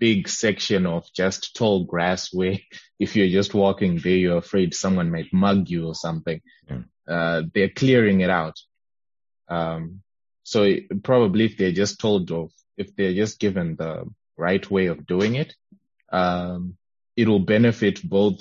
big 0.00 0.28
section 0.28 0.86
of 0.86 1.06
just 1.14 1.54
tall 1.54 1.84
grass 1.84 2.32
where 2.32 2.58
if 2.98 3.14
you're 3.14 3.28
just 3.28 3.54
walking 3.54 3.98
there, 3.98 4.16
you're 4.16 4.38
afraid 4.38 4.74
someone 4.74 5.10
might 5.10 5.32
mug 5.32 5.68
you 5.68 5.86
or 5.86 5.94
something. 5.94 6.40
Mm. 6.68 6.86
Uh, 7.06 7.42
they're 7.54 7.68
clearing 7.68 8.20
it 8.22 8.30
out. 8.30 8.56
Um, 9.48 10.02
so 10.42 10.64
it, 10.64 11.02
probably 11.02 11.44
if 11.44 11.56
they're 11.56 11.72
just 11.72 12.00
told 12.00 12.32
of, 12.32 12.50
if 12.76 12.96
they're 12.96 13.14
just 13.14 13.38
given 13.38 13.76
the 13.76 14.04
right 14.36 14.68
way 14.70 14.86
of 14.86 15.06
doing 15.06 15.34
it, 15.34 15.54
um, 16.10 16.76
it 17.16 17.28
will 17.28 17.40
benefit 17.40 18.02
both 18.02 18.40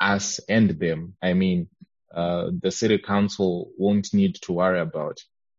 us 0.00 0.38
and 0.48 0.70
them. 0.70 1.16
I 1.22 1.32
mean, 1.32 1.68
uh, 2.12 2.50
the 2.60 2.70
city 2.70 2.98
council 2.98 3.70
won't 3.78 4.12
need 4.12 4.36
to 4.42 4.52
worry 4.52 4.80
about, 4.80 5.18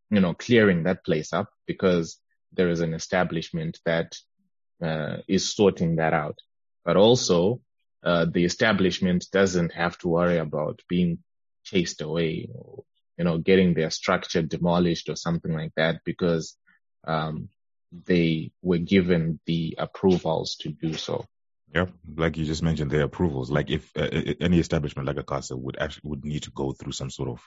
you 0.10 0.20
know, 0.20 0.34
clearing 0.34 0.84
that 0.84 1.04
place 1.04 1.34
up 1.34 1.50
because 1.66 2.20
there 2.54 2.70
is 2.70 2.82
an 2.82 2.94
establishment 2.94 3.80
that 3.86 4.16
uh, 4.82 5.18
is 5.28 5.54
sorting 5.54 5.98
that 5.98 6.14
out. 6.14 6.38
But 6.84 6.98
also, 6.98 7.62
uh, 8.04 8.26
the 8.26 8.46
establishment 8.46 9.26
doesn't 9.32 9.74
have 9.74 9.98
to 10.00 10.08
worry 10.08 10.38
about 10.38 10.82
being 10.88 11.20
chased 11.64 12.02
away 12.02 12.48
or, 12.54 12.84
you 13.18 13.26
know, 13.26 13.38
getting 13.38 13.74
their 13.74 13.90
structure 13.90 14.42
demolished 14.42 15.10
or 15.10 15.16
something 15.16 15.54
like 15.54 15.72
that 15.76 16.02
because, 16.06 16.56
um, 17.08 17.50
they 18.06 18.52
were 18.62 18.78
given 18.78 19.40
the 19.46 19.76
approvals 19.78 20.58
to 20.58 20.70
do 20.70 20.94
so. 20.96 21.26
Yeah, 21.74 21.86
like 22.16 22.38
you 22.38 22.46
just 22.46 22.64
mentioned, 22.64 22.92
the 22.92 23.04
approvals. 23.04 23.50
Like 23.50 23.70
if 23.70 23.92
uh, 23.96 24.08
any 24.40 24.60
establishment 24.60 25.08
like 25.08 25.18
a 25.18 25.24
casa 25.24 25.58
would 25.58 25.78
actually 25.80 26.10
would 26.10 26.26
need 26.26 26.44
to 26.44 26.52
go 26.52 26.74
through 26.74 26.92
some 26.92 27.10
sort 27.10 27.30
of 27.30 27.42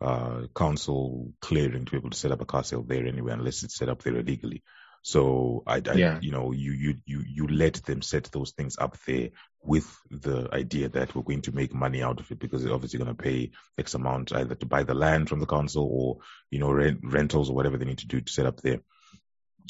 uh, 0.00 0.46
council 0.54 1.32
clearing 1.40 1.84
to 1.84 1.90
be 1.92 1.96
able 1.96 2.10
to 2.10 2.16
set 2.16 2.32
up 2.32 2.40
a 2.40 2.44
car 2.44 2.64
sale 2.64 2.82
there 2.82 3.06
anyway, 3.06 3.32
unless 3.32 3.62
it's 3.62 3.76
set 3.76 3.88
up 3.88 4.02
there 4.02 4.16
illegally. 4.16 4.62
So 5.06 5.62
I, 5.66 5.82
I 5.86 5.92
yeah. 5.92 6.18
you 6.22 6.30
know, 6.30 6.52
you, 6.52 6.72
you, 6.72 6.94
you, 7.04 7.22
you 7.26 7.46
let 7.46 7.74
them 7.84 8.00
set 8.00 8.24
those 8.32 8.52
things 8.52 8.78
up 8.78 8.96
there 9.06 9.28
with 9.62 9.86
the 10.10 10.48
idea 10.50 10.88
that 10.88 11.14
we're 11.14 11.20
going 11.20 11.42
to 11.42 11.54
make 11.54 11.74
money 11.74 12.02
out 12.02 12.20
of 12.20 12.30
it 12.32 12.38
because 12.38 12.64
they're 12.64 12.72
obviously 12.72 12.98
going 12.98 13.14
to 13.14 13.22
pay 13.22 13.50
X 13.76 13.92
amount 13.92 14.32
either 14.32 14.54
to 14.54 14.64
buy 14.64 14.82
the 14.82 14.94
land 14.94 15.28
from 15.28 15.40
the 15.40 15.46
council 15.46 15.86
or, 15.92 16.24
you 16.50 16.58
know, 16.58 16.72
rent, 16.72 17.00
rentals 17.02 17.50
or 17.50 17.54
whatever 17.54 17.76
they 17.76 17.84
need 17.84 17.98
to 17.98 18.06
do 18.06 18.22
to 18.22 18.32
set 18.32 18.46
up 18.46 18.62
there. 18.62 18.80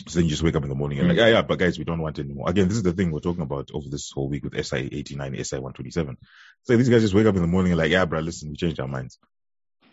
So 0.06 0.20
then 0.20 0.24
you 0.24 0.30
just 0.30 0.44
wake 0.44 0.54
up 0.54 0.62
in 0.62 0.68
the 0.68 0.76
morning 0.76 1.00
and 1.00 1.08
like, 1.08 1.16
mm. 1.16 1.20
yeah, 1.20 1.28
yeah, 1.28 1.42
but 1.42 1.58
guys, 1.58 1.78
we 1.78 1.84
don't 1.84 2.00
want 2.00 2.20
it 2.20 2.26
anymore. 2.26 2.48
Again, 2.48 2.68
this 2.68 2.76
is 2.76 2.84
the 2.84 2.92
thing 2.92 3.10
we're 3.10 3.18
talking 3.18 3.42
about 3.42 3.70
over 3.74 3.88
this 3.88 4.12
whole 4.12 4.28
week 4.28 4.44
with 4.44 4.64
SI 4.64 4.88
89, 4.92 5.42
SI 5.42 5.56
127. 5.56 6.16
So 6.62 6.76
these 6.76 6.88
guys 6.88 7.02
just 7.02 7.14
wake 7.14 7.26
up 7.26 7.34
in 7.34 7.42
the 7.42 7.48
morning 7.48 7.72
and 7.72 7.78
like, 7.80 7.90
yeah, 7.90 8.04
bro, 8.04 8.20
listen, 8.20 8.50
we 8.50 8.56
changed 8.56 8.78
our 8.78 8.86
minds. 8.86 9.18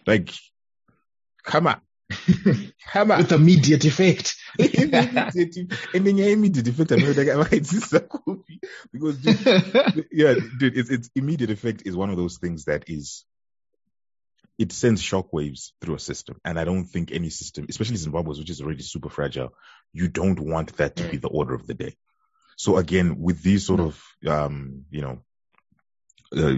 Like, 0.05 0.31
come 1.43 1.65
on. 1.65 1.81
On. 3.12 3.18
With 3.20 3.32
immediate 3.32 3.86
effect. 3.86 4.36
and 4.60 6.06
then 6.06 6.18
your 6.18 6.30
immediate 6.30 6.68
effect, 6.68 6.91
I 6.91 6.96
know 6.96 7.13
that 7.13 7.25
guy, 7.25 7.58
this 7.60 7.74
is 7.74 7.94
a 7.94 8.01
coffee. 8.01 8.60
Because, 8.91 9.18
dude, 9.18 10.08
yeah, 10.12 10.36
dude, 10.60 10.77
it's, 10.77 10.89
it's 10.89 11.10
immediate 11.15 11.51
effect 11.51 11.84
is 11.86 11.96
one 11.96 12.10
of 12.10 12.18
those 12.18 12.38
things 12.38 12.65
that 12.65 12.86
is 12.88 13.25
it 14.58 14.72
sends 14.72 15.01
shockwaves 15.01 15.72
through 15.82 15.96
a 15.96 16.00
system. 16.00 16.39
And 16.46 16.60
I 16.60 16.65
don't 16.65 16.86
think 16.86 17.12
any 17.12 17.30
system, 17.30 17.65
especially 17.68 17.96
Zimbabwe's, 17.96 18.38
which 18.38 18.51
is 18.51 18.62
already 18.62 18.84
super 18.84 19.10
fragile, 19.10 19.53
you 19.91 20.08
don't 20.08 20.39
want 20.39 20.77
that 20.77 20.98
to 20.98 21.08
be 21.08 21.18
the 21.18 21.30
order 21.30 21.56
of 21.56 21.65
the 21.65 21.74
day. 21.74 21.96
So 22.58 22.77
again, 22.77 23.20
with 23.20 23.41
these 23.41 23.65
sort 23.65 23.80
of, 23.80 24.03
um, 24.27 24.86
you 24.91 25.01
know, 25.01 25.24
uh, 26.36 26.58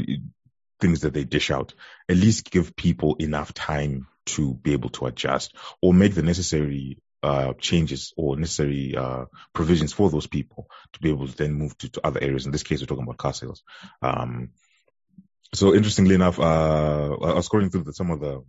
things 0.82 1.02
that 1.02 1.14
they 1.14 1.24
dish 1.24 1.50
out, 1.50 1.74
at 2.10 2.18
least 2.18 2.52
give 2.52 2.76
people 2.76 3.16
enough 3.16 3.54
time 3.54 4.08
to 4.26 4.54
be 4.54 4.74
able 4.74 4.90
to 4.90 5.06
adjust 5.06 5.56
or 5.82 5.94
make 5.94 6.14
the 6.16 6.24
necessary 6.24 7.02
uh, 7.24 7.54
changes 7.54 8.14
or 8.18 8.36
necessary 8.36 8.96
uh, 8.98 9.26
provisions 9.54 9.94
for 9.94 10.10
those 10.10 10.28
people 10.28 10.68
to 10.92 11.00
be 11.00 11.10
able 11.10 11.28
to 11.28 11.36
then 11.38 11.54
move 11.54 11.78
to, 11.78 11.90
to 11.90 12.06
other 12.06 12.22
areas. 12.22 12.46
In 12.46 12.52
this 12.52 12.64
case, 12.64 12.82
we're 12.82 12.88
talking 12.88 13.04
about 13.04 13.18
car 13.18 13.34
sales. 13.34 13.64
Um, 14.02 14.50
so 15.54 15.74
interestingly 15.74 16.16
enough, 16.16 16.40
uh, 16.40 17.14
I 17.14 17.34
was 17.34 17.48
scrolling 17.48 17.72
through 17.72 17.84
the, 17.84 17.94
some 17.94 18.12
of 18.12 18.20
the, 18.20 18.44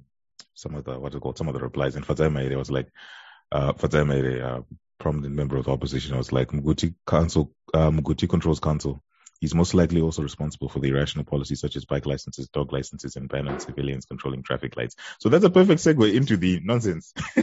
some 0.54 0.74
of 0.74 0.84
the, 0.84 0.98
what's 0.98 1.14
it 1.14 1.20
called, 1.20 1.38
some 1.38 1.48
of 1.48 1.54
the 1.54 1.60
replies, 1.60 1.96
and 1.96 2.06
Fadzai 2.06 2.56
was 2.56 2.70
like, 2.70 2.88
uh, 3.52 3.72
Fadzai 3.74 4.40
a 4.40 4.64
prominent 4.98 5.34
member 5.34 5.56
of 5.56 5.66
the 5.66 5.70
opposition, 5.70 6.16
was 6.16 6.32
like, 6.32 6.48
Muguti 6.48 6.94
Council, 7.06 7.52
uh, 7.72 7.90
Muguti 7.90 8.28
controls 8.28 8.60
council. 8.60 9.02
He's 9.44 9.54
most 9.54 9.74
likely 9.74 10.00
also 10.00 10.22
responsible 10.22 10.70
for 10.70 10.78
the 10.78 10.88
irrational 10.88 11.26
policies 11.26 11.60
such 11.60 11.76
as 11.76 11.84
bike 11.84 12.06
licenses, 12.06 12.48
dog 12.48 12.72
licenses, 12.72 13.16
and 13.16 13.28
ban 13.28 13.46
on 13.46 13.60
civilians 13.60 14.06
controlling 14.06 14.42
traffic 14.42 14.74
lights. 14.74 14.96
So 15.20 15.28
that's 15.28 15.44
a 15.44 15.50
perfect 15.50 15.82
segue 15.82 16.14
into 16.14 16.38
the 16.38 16.60
nonsense. 16.64 17.12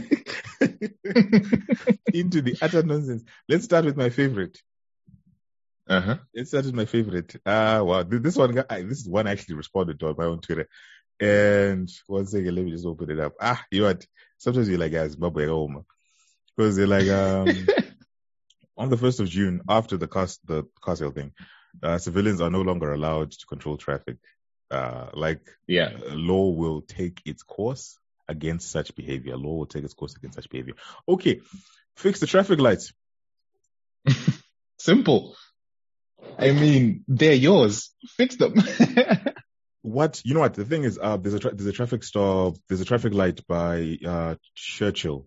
into 2.12 2.42
the 2.42 2.56
utter 2.60 2.82
nonsense. 2.82 3.22
Let's 3.48 3.62
start 3.66 3.84
with 3.84 3.96
my 3.96 4.10
favorite. 4.10 4.60
Uh-huh. 5.86 6.16
Let's 6.34 6.48
start 6.48 6.64
with 6.64 6.74
my 6.74 6.86
favorite. 6.86 7.36
Ah, 7.46 7.76
uh, 7.76 7.84
wow. 7.84 8.02
This 8.02 8.34
one, 8.34 8.52
this 8.52 8.98
is 8.98 9.08
one 9.08 9.28
I 9.28 9.30
actually 9.30 9.54
responded 9.54 10.00
to 10.00 10.08
on 10.08 10.16
my 10.18 10.24
own 10.24 10.40
Twitter. 10.40 10.66
And 11.20 11.88
one 12.08 12.26
second, 12.26 12.52
let 12.52 12.64
me 12.64 12.72
just 12.72 12.84
open 12.84 13.12
it 13.12 13.20
up. 13.20 13.34
Ah, 13.40 13.64
you 13.70 13.82
know 13.82 13.86
what? 13.86 14.04
Sometimes 14.38 14.68
you're 14.68 14.76
like, 14.76 14.90
guys, 14.90 15.14
home. 15.14 15.84
Because 16.56 16.74
they're 16.74 16.88
like, 16.88 17.06
um, 17.06 17.68
on 18.76 18.90
the 18.90 18.96
1st 18.96 19.20
of 19.20 19.28
June, 19.28 19.60
after 19.68 19.96
the 19.96 20.08
car, 20.08 20.26
the 20.46 20.64
car 20.80 20.96
sale 20.96 21.12
thing, 21.12 21.32
uh, 21.82 21.98
civilians 21.98 22.40
are 22.40 22.50
no 22.50 22.62
longer 22.62 22.92
allowed 22.92 23.32
to 23.32 23.46
control 23.46 23.76
traffic. 23.76 24.16
Uh, 24.70 25.08
like, 25.12 25.40
yeah, 25.66 25.90
law 26.08 26.50
will 26.50 26.80
take 26.80 27.20
its 27.24 27.42
course 27.42 27.98
against 28.28 28.70
such 28.70 28.94
behavior. 28.94 29.36
Law 29.36 29.56
will 29.56 29.66
take 29.66 29.84
its 29.84 29.94
course 29.94 30.16
against 30.16 30.36
such 30.36 30.48
behavior. 30.48 30.74
Okay, 31.08 31.40
fix 31.96 32.20
the 32.20 32.26
traffic 32.26 32.58
lights. 32.58 32.92
Simple. 34.78 35.36
I 36.38 36.52
mean, 36.52 37.04
they're 37.06 37.34
yours. 37.34 37.90
Fix 38.16 38.36
them. 38.36 38.54
what 39.82 40.22
you 40.24 40.34
know? 40.34 40.40
What 40.40 40.54
the 40.54 40.64
thing 40.64 40.84
is? 40.84 40.98
Uh, 41.00 41.16
there's 41.16 41.34
a 41.34 41.38
tra- 41.38 41.54
there's 41.54 41.68
a 41.68 41.72
traffic 41.72 42.02
stop. 42.02 42.56
There's 42.68 42.80
a 42.80 42.84
traffic 42.84 43.12
light 43.12 43.46
by 43.46 43.98
uh, 44.06 44.34
Churchill. 44.54 45.26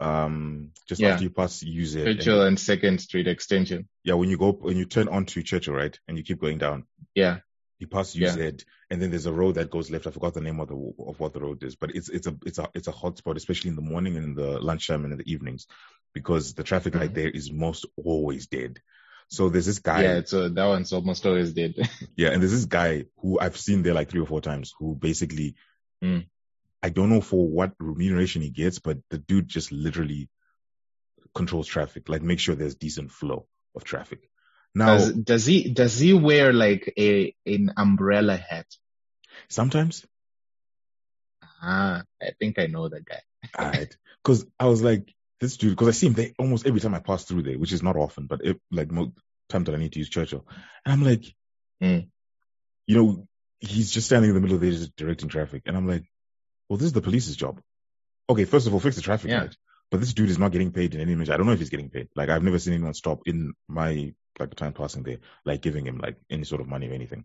Um, 0.00 0.72
just 0.88 1.00
yeah. 1.00 1.10
after 1.10 1.24
you 1.24 1.30
pass 1.30 1.62
UZ. 1.62 1.94
Churchill 1.94 2.40
and, 2.40 2.48
and 2.48 2.60
Second 2.60 3.00
Street 3.00 3.28
Extension. 3.28 3.88
Yeah, 4.02 4.14
when 4.14 4.30
you 4.30 4.38
go 4.38 4.52
when 4.52 4.76
you 4.76 4.86
turn 4.86 5.08
onto 5.08 5.42
Churchill, 5.42 5.74
right, 5.74 5.98
and 6.08 6.16
you 6.16 6.24
keep 6.24 6.40
going 6.40 6.58
down. 6.58 6.86
Yeah. 7.14 7.38
You 7.78 7.86
pass 7.86 8.14
UZ, 8.14 8.36
yeah. 8.36 8.50
and 8.90 9.00
then 9.00 9.10
there's 9.10 9.26
a 9.26 9.32
road 9.32 9.54
that 9.54 9.70
goes 9.70 9.90
left. 9.90 10.06
I 10.06 10.10
forgot 10.10 10.34
the 10.34 10.42
name 10.42 10.60
of 10.60 10.68
the 10.68 10.92
of 11.06 11.18
what 11.18 11.32
the 11.32 11.40
road 11.40 11.62
is, 11.62 11.76
but 11.76 11.94
it's 11.94 12.08
it's 12.10 12.26
a 12.26 12.36
it's 12.44 12.58
a 12.58 12.68
it's 12.74 12.88
a 12.88 12.92
hot 12.92 13.16
spot, 13.18 13.38
especially 13.38 13.70
in 13.70 13.76
the 13.76 13.82
morning 13.82 14.16
and 14.16 14.24
in 14.24 14.34
the 14.34 14.60
lunchtime 14.60 15.04
and 15.04 15.12
in 15.12 15.18
the 15.18 15.32
evenings, 15.32 15.66
because 16.12 16.52
the 16.54 16.62
traffic 16.62 16.92
mm-hmm. 16.92 17.02
light 17.02 17.14
there 17.14 17.30
is 17.30 17.50
most 17.50 17.86
always 17.96 18.48
dead. 18.48 18.80
So 19.28 19.48
there's 19.48 19.66
this 19.66 19.78
guy. 19.78 20.02
Yeah, 20.02 20.22
so 20.24 20.48
that 20.48 20.66
one's 20.66 20.92
almost 20.92 21.24
always 21.24 21.52
dead. 21.52 21.74
yeah, 22.16 22.30
and 22.30 22.42
there's 22.42 22.52
this 22.52 22.64
guy 22.64 23.04
who 23.18 23.38
I've 23.38 23.56
seen 23.56 23.82
there 23.82 23.94
like 23.94 24.10
three 24.10 24.20
or 24.20 24.26
four 24.26 24.40
times 24.40 24.74
who 24.78 24.96
basically, 24.96 25.54
mm. 26.02 26.26
I 26.82 26.88
don't 26.88 27.10
know 27.10 27.20
for 27.20 27.46
what 27.46 27.72
remuneration 27.78 28.42
he 28.42 28.50
gets, 28.50 28.78
but 28.78 28.98
the 29.10 29.18
dude 29.18 29.48
just 29.48 29.70
literally 29.70 30.28
controls 31.34 31.66
traffic, 31.66 32.08
like 32.08 32.22
make 32.22 32.38
sure 32.38 32.54
there's 32.54 32.74
decent 32.74 33.10
flow 33.10 33.46
of 33.74 33.84
traffic. 33.84 34.30
Now, 34.74 34.98
does, 34.98 35.12
does 35.12 35.46
he 35.46 35.70
does 35.70 35.98
he 35.98 36.12
wear 36.12 36.52
like 36.52 36.92
a 36.96 37.34
an 37.44 37.72
umbrella 37.76 38.36
hat? 38.36 38.66
Sometimes. 39.48 40.06
Ah, 41.62 42.02
I 42.22 42.30
think 42.38 42.58
I 42.58 42.66
know 42.66 42.88
that 42.88 43.04
guy. 43.04 43.20
Alright, 43.58 43.96
because 44.22 44.46
I 44.58 44.66
was 44.66 44.82
like 44.82 45.12
this 45.40 45.56
dude, 45.56 45.70
because 45.70 45.88
I 45.88 45.92
see 45.92 46.06
him 46.06 46.14
there 46.14 46.30
almost 46.38 46.66
every 46.66 46.80
time 46.80 46.94
I 46.94 47.00
pass 47.00 47.24
through 47.24 47.42
there, 47.42 47.58
which 47.58 47.72
is 47.72 47.82
not 47.82 47.96
often, 47.96 48.26
but 48.26 48.44
it, 48.44 48.60
like 48.70 48.90
most 48.90 49.12
times 49.48 49.66
that 49.66 49.74
I 49.74 49.78
need 49.78 49.92
to 49.92 49.98
use 49.98 50.08
Churchill, 50.08 50.46
and 50.84 50.92
I'm 50.92 51.04
like, 51.04 51.24
mm. 51.82 52.08
you 52.86 52.96
know, 52.96 53.26
he's 53.58 53.90
just 53.90 54.06
standing 54.06 54.30
in 54.30 54.34
the 54.34 54.40
middle 54.40 54.56
of 54.56 54.62
the 54.62 54.70
just 54.70 54.96
directing 54.96 55.28
traffic, 55.28 55.62
and 55.66 55.76
I'm 55.76 55.88
like, 55.88 56.04
well, 56.70 56.76
this 56.76 56.86
is 56.86 56.92
the 56.92 57.02
police's 57.02 57.34
job. 57.34 57.60
Okay, 58.28 58.44
first 58.44 58.68
of 58.68 58.72
all, 58.72 58.80
fix 58.80 58.94
the 58.94 59.02
traffic 59.02 59.30
yeah. 59.30 59.40
light. 59.40 59.56
But 59.90 59.98
this 59.98 60.14
dude 60.14 60.30
is 60.30 60.38
not 60.38 60.52
getting 60.52 60.70
paid 60.70 60.94
in 60.94 61.00
any 61.00 61.16
measure. 61.16 61.34
I 61.34 61.36
don't 61.36 61.46
know 61.46 61.52
if 61.52 61.58
he's 61.58 61.68
getting 61.68 61.90
paid. 61.90 62.08
Like 62.14 62.28
I've 62.28 62.44
never 62.44 62.60
seen 62.60 62.74
anyone 62.74 62.94
stop 62.94 63.22
in 63.26 63.54
my 63.66 64.14
like 64.38 64.54
time 64.54 64.72
passing 64.72 65.02
there, 65.02 65.18
like 65.44 65.62
giving 65.62 65.84
him 65.84 65.98
like 65.98 66.16
any 66.30 66.44
sort 66.44 66.60
of 66.60 66.68
money 66.68 66.88
or 66.88 66.92
anything. 66.92 67.24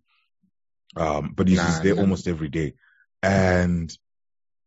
Um, 0.98 1.34
but 1.36 1.48
he's 1.48 1.60
nah, 1.60 1.66
just 1.66 1.84
there 1.84 1.94
nah. 1.94 2.02
almost 2.02 2.28
every 2.28 2.50
day. 2.50 2.74
And 3.22 3.96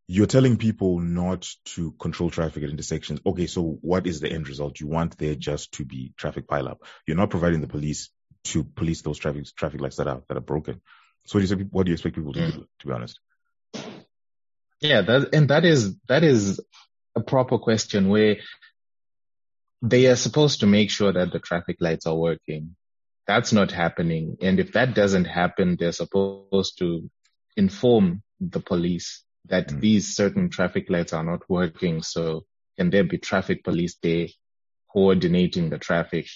you're 0.06 0.26
telling 0.26 0.58
people 0.58 1.00
not 1.00 1.48
to 1.74 1.90
control 1.92 2.30
traffic 2.30 2.62
at 2.62 2.70
intersections. 2.70 3.20
Okay, 3.26 3.48
so 3.48 3.78
what 3.80 4.06
is 4.06 4.20
the 4.20 4.30
end 4.30 4.48
result? 4.48 4.78
You 4.78 4.86
want 4.86 5.18
there 5.18 5.34
just 5.34 5.72
to 5.72 5.84
be 5.84 6.14
traffic 6.16 6.46
pileup. 6.46 6.78
You're 7.04 7.16
not 7.16 7.30
providing 7.30 7.62
the 7.62 7.66
police 7.66 8.10
to 8.44 8.62
police 8.62 9.02
those 9.02 9.18
traffic 9.18 9.44
traffic 9.56 9.80
lights 9.80 9.96
that 9.96 10.06
are 10.06 10.22
that 10.28 10.36
are 10.36 10.40
broken. 10.40 10.80
So 11.26 11.40
what 11.40 11.48
do 11.48 11.56
you, 11.56 11.64
what 11.72 11.84
do 11.84 11.90
you 11.90 11.94
expect 11.94 12.14
people 12.14 12.32
to 12.32 12.40
mm. 12.40 12.52
do? 12.52 12.66
To 12.78 12.86
be 12.86 12.92
honest. 12.92 13.18
Yeah, 14.80 15.02
that 15.02 15.34
and 15.34 15.48
that 15.50 15.64
is 15.64 15.96
that 16.08 16.22
is 16.22 16.60
a 17.16 17.20
proper 17.20 17.58
question 17.58 18.08
where 18.08 18.36
they 19.82 20.06
are 20.06 20.16
supposed 20.16 20.60
to 20.60 20.66
make 20.66 20.90
sure 20.90 21.12
that 21.12 21.32
the 21.32 21.38
traffic 21.38 21.76
lights 21.80 22.06
are 22.06 22.16
working. 22.16 22.76
That's 23.26 23.52
not 23.52 23.70
happening. 23.70 24.36
And 24.40 24.58
if 24.58 24.72
that 24.72 24.94
doesn't 24.94 25.26
happen, 25.26 25.76
they're 25.78 25.92
supposed 25.92 26.78
to 26.78 27.10
inform 27.56 28.22
the 28.40 28.60
police 28.60 29.24
that 29.46 29.68
mm. 29.68 29.80
these 29.80 30.14
certain 30.14 30.48
traffic 30.48 30.88
lights 30.88 31.12
are 31.12 31.24
not 31.24 31.48
working. 31.48 32.02
So 32.02 32.44
can 32.76 32.90
there 32.90 33.04
be 33.04 33.18
traffic 33.18 33.64
police 33.64 33.96
there 34.02 34.28
coordinating 34.92 35.70
the 35.70 35.78
traffic? 35.78 36.26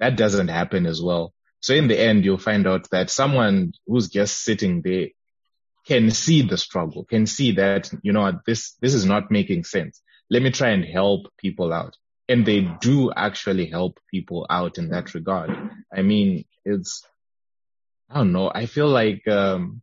That 0.00 0.16
doesn't 0.16 0.48
happen 0.48 0.86
as 0.86 1.00
well. 1.00 1.32
So 1.60 1.74
in 1.74 1.86
the 1.88 1.98
end, 1.98 2.24
you'll 2.24 2.38
find 2.38 2.66
out 2.66 2.90
that 2.90 3.10
someone 3.10 3.72
who's 3.86 4.08
just 4.08 4.42
sitting 4.42 4.82
there 4.82 5.08
can 5.86 6.10
see 6.10 6.42
the 6.42 6.56
struggle, 6.56 7.04
can 7.04 7.26
see 7.26 7.52
that, 7.52 7.90
you 8.02 8.12
know, 8.12 8.40
this, 8.46 8.76
this 8.80 8.94
is 8.94 9.04
not 9.04 9.30
making 9.30 9.64
sense. 9.64 10.00
Let 10.30 10.42
me 10.42 10.50
try 10.50 10.70
and 10.70 10.84
help 10.84 11.26
people 11.38 11.72
out 11.72 11.96
and 12.28 12.46
they 12.46 12.60
do 12.80 13.12
actually 13.12 13.66
help 13.66 13.98
people 14.10 14.46
out 14.48 14.78
in 14.78 14.90
that 14.90 15.14
regard. 15.14 15.50
I 15.92 16.02
mean, 16.02 16.44
it's, 16.64 17.04
I 18.08 18.18
don't 18.18 18.32
know. 18.32 18.50
I 18.54 18.66
feel 18.66 18.88
like, 18.88 19.26
um, 19.28 19.82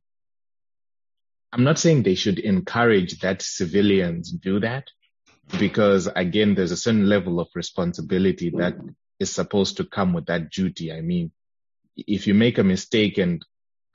I'm 1.51 1.63
not 1.63 1.79
saying 1.79 2.03
they 2.03 2.15
should 2.15 2.39
encourage 2.39 3.19
that 3.19 3.41
civilians 3.41 4.31
do 4.31 4.59
that 4.59 4.85
because 5.59 6.07
again, 6.15 6.55
there's 6.55 6.71
a 6.71 6.77
certain 6.77 7.09
level 7.09 7.39
of 7.39 7.47
responsibility 7.55 8.51
that 8.51 8.75
is 9.19 9.33
supposed 9.33 9.77
to 9.77 9.83
come 9.83 10.13
with 10.13 10.27
that 10.27 10.51
duty. 10.51 10.93
I 10.93 11.01
mean, 11.01 11.31
if 11.95 12.27
you 12.27 12.33
make 12.33 12.57
a 12.57 12.63
mistake 12.63 13.17
and 13.17 13.43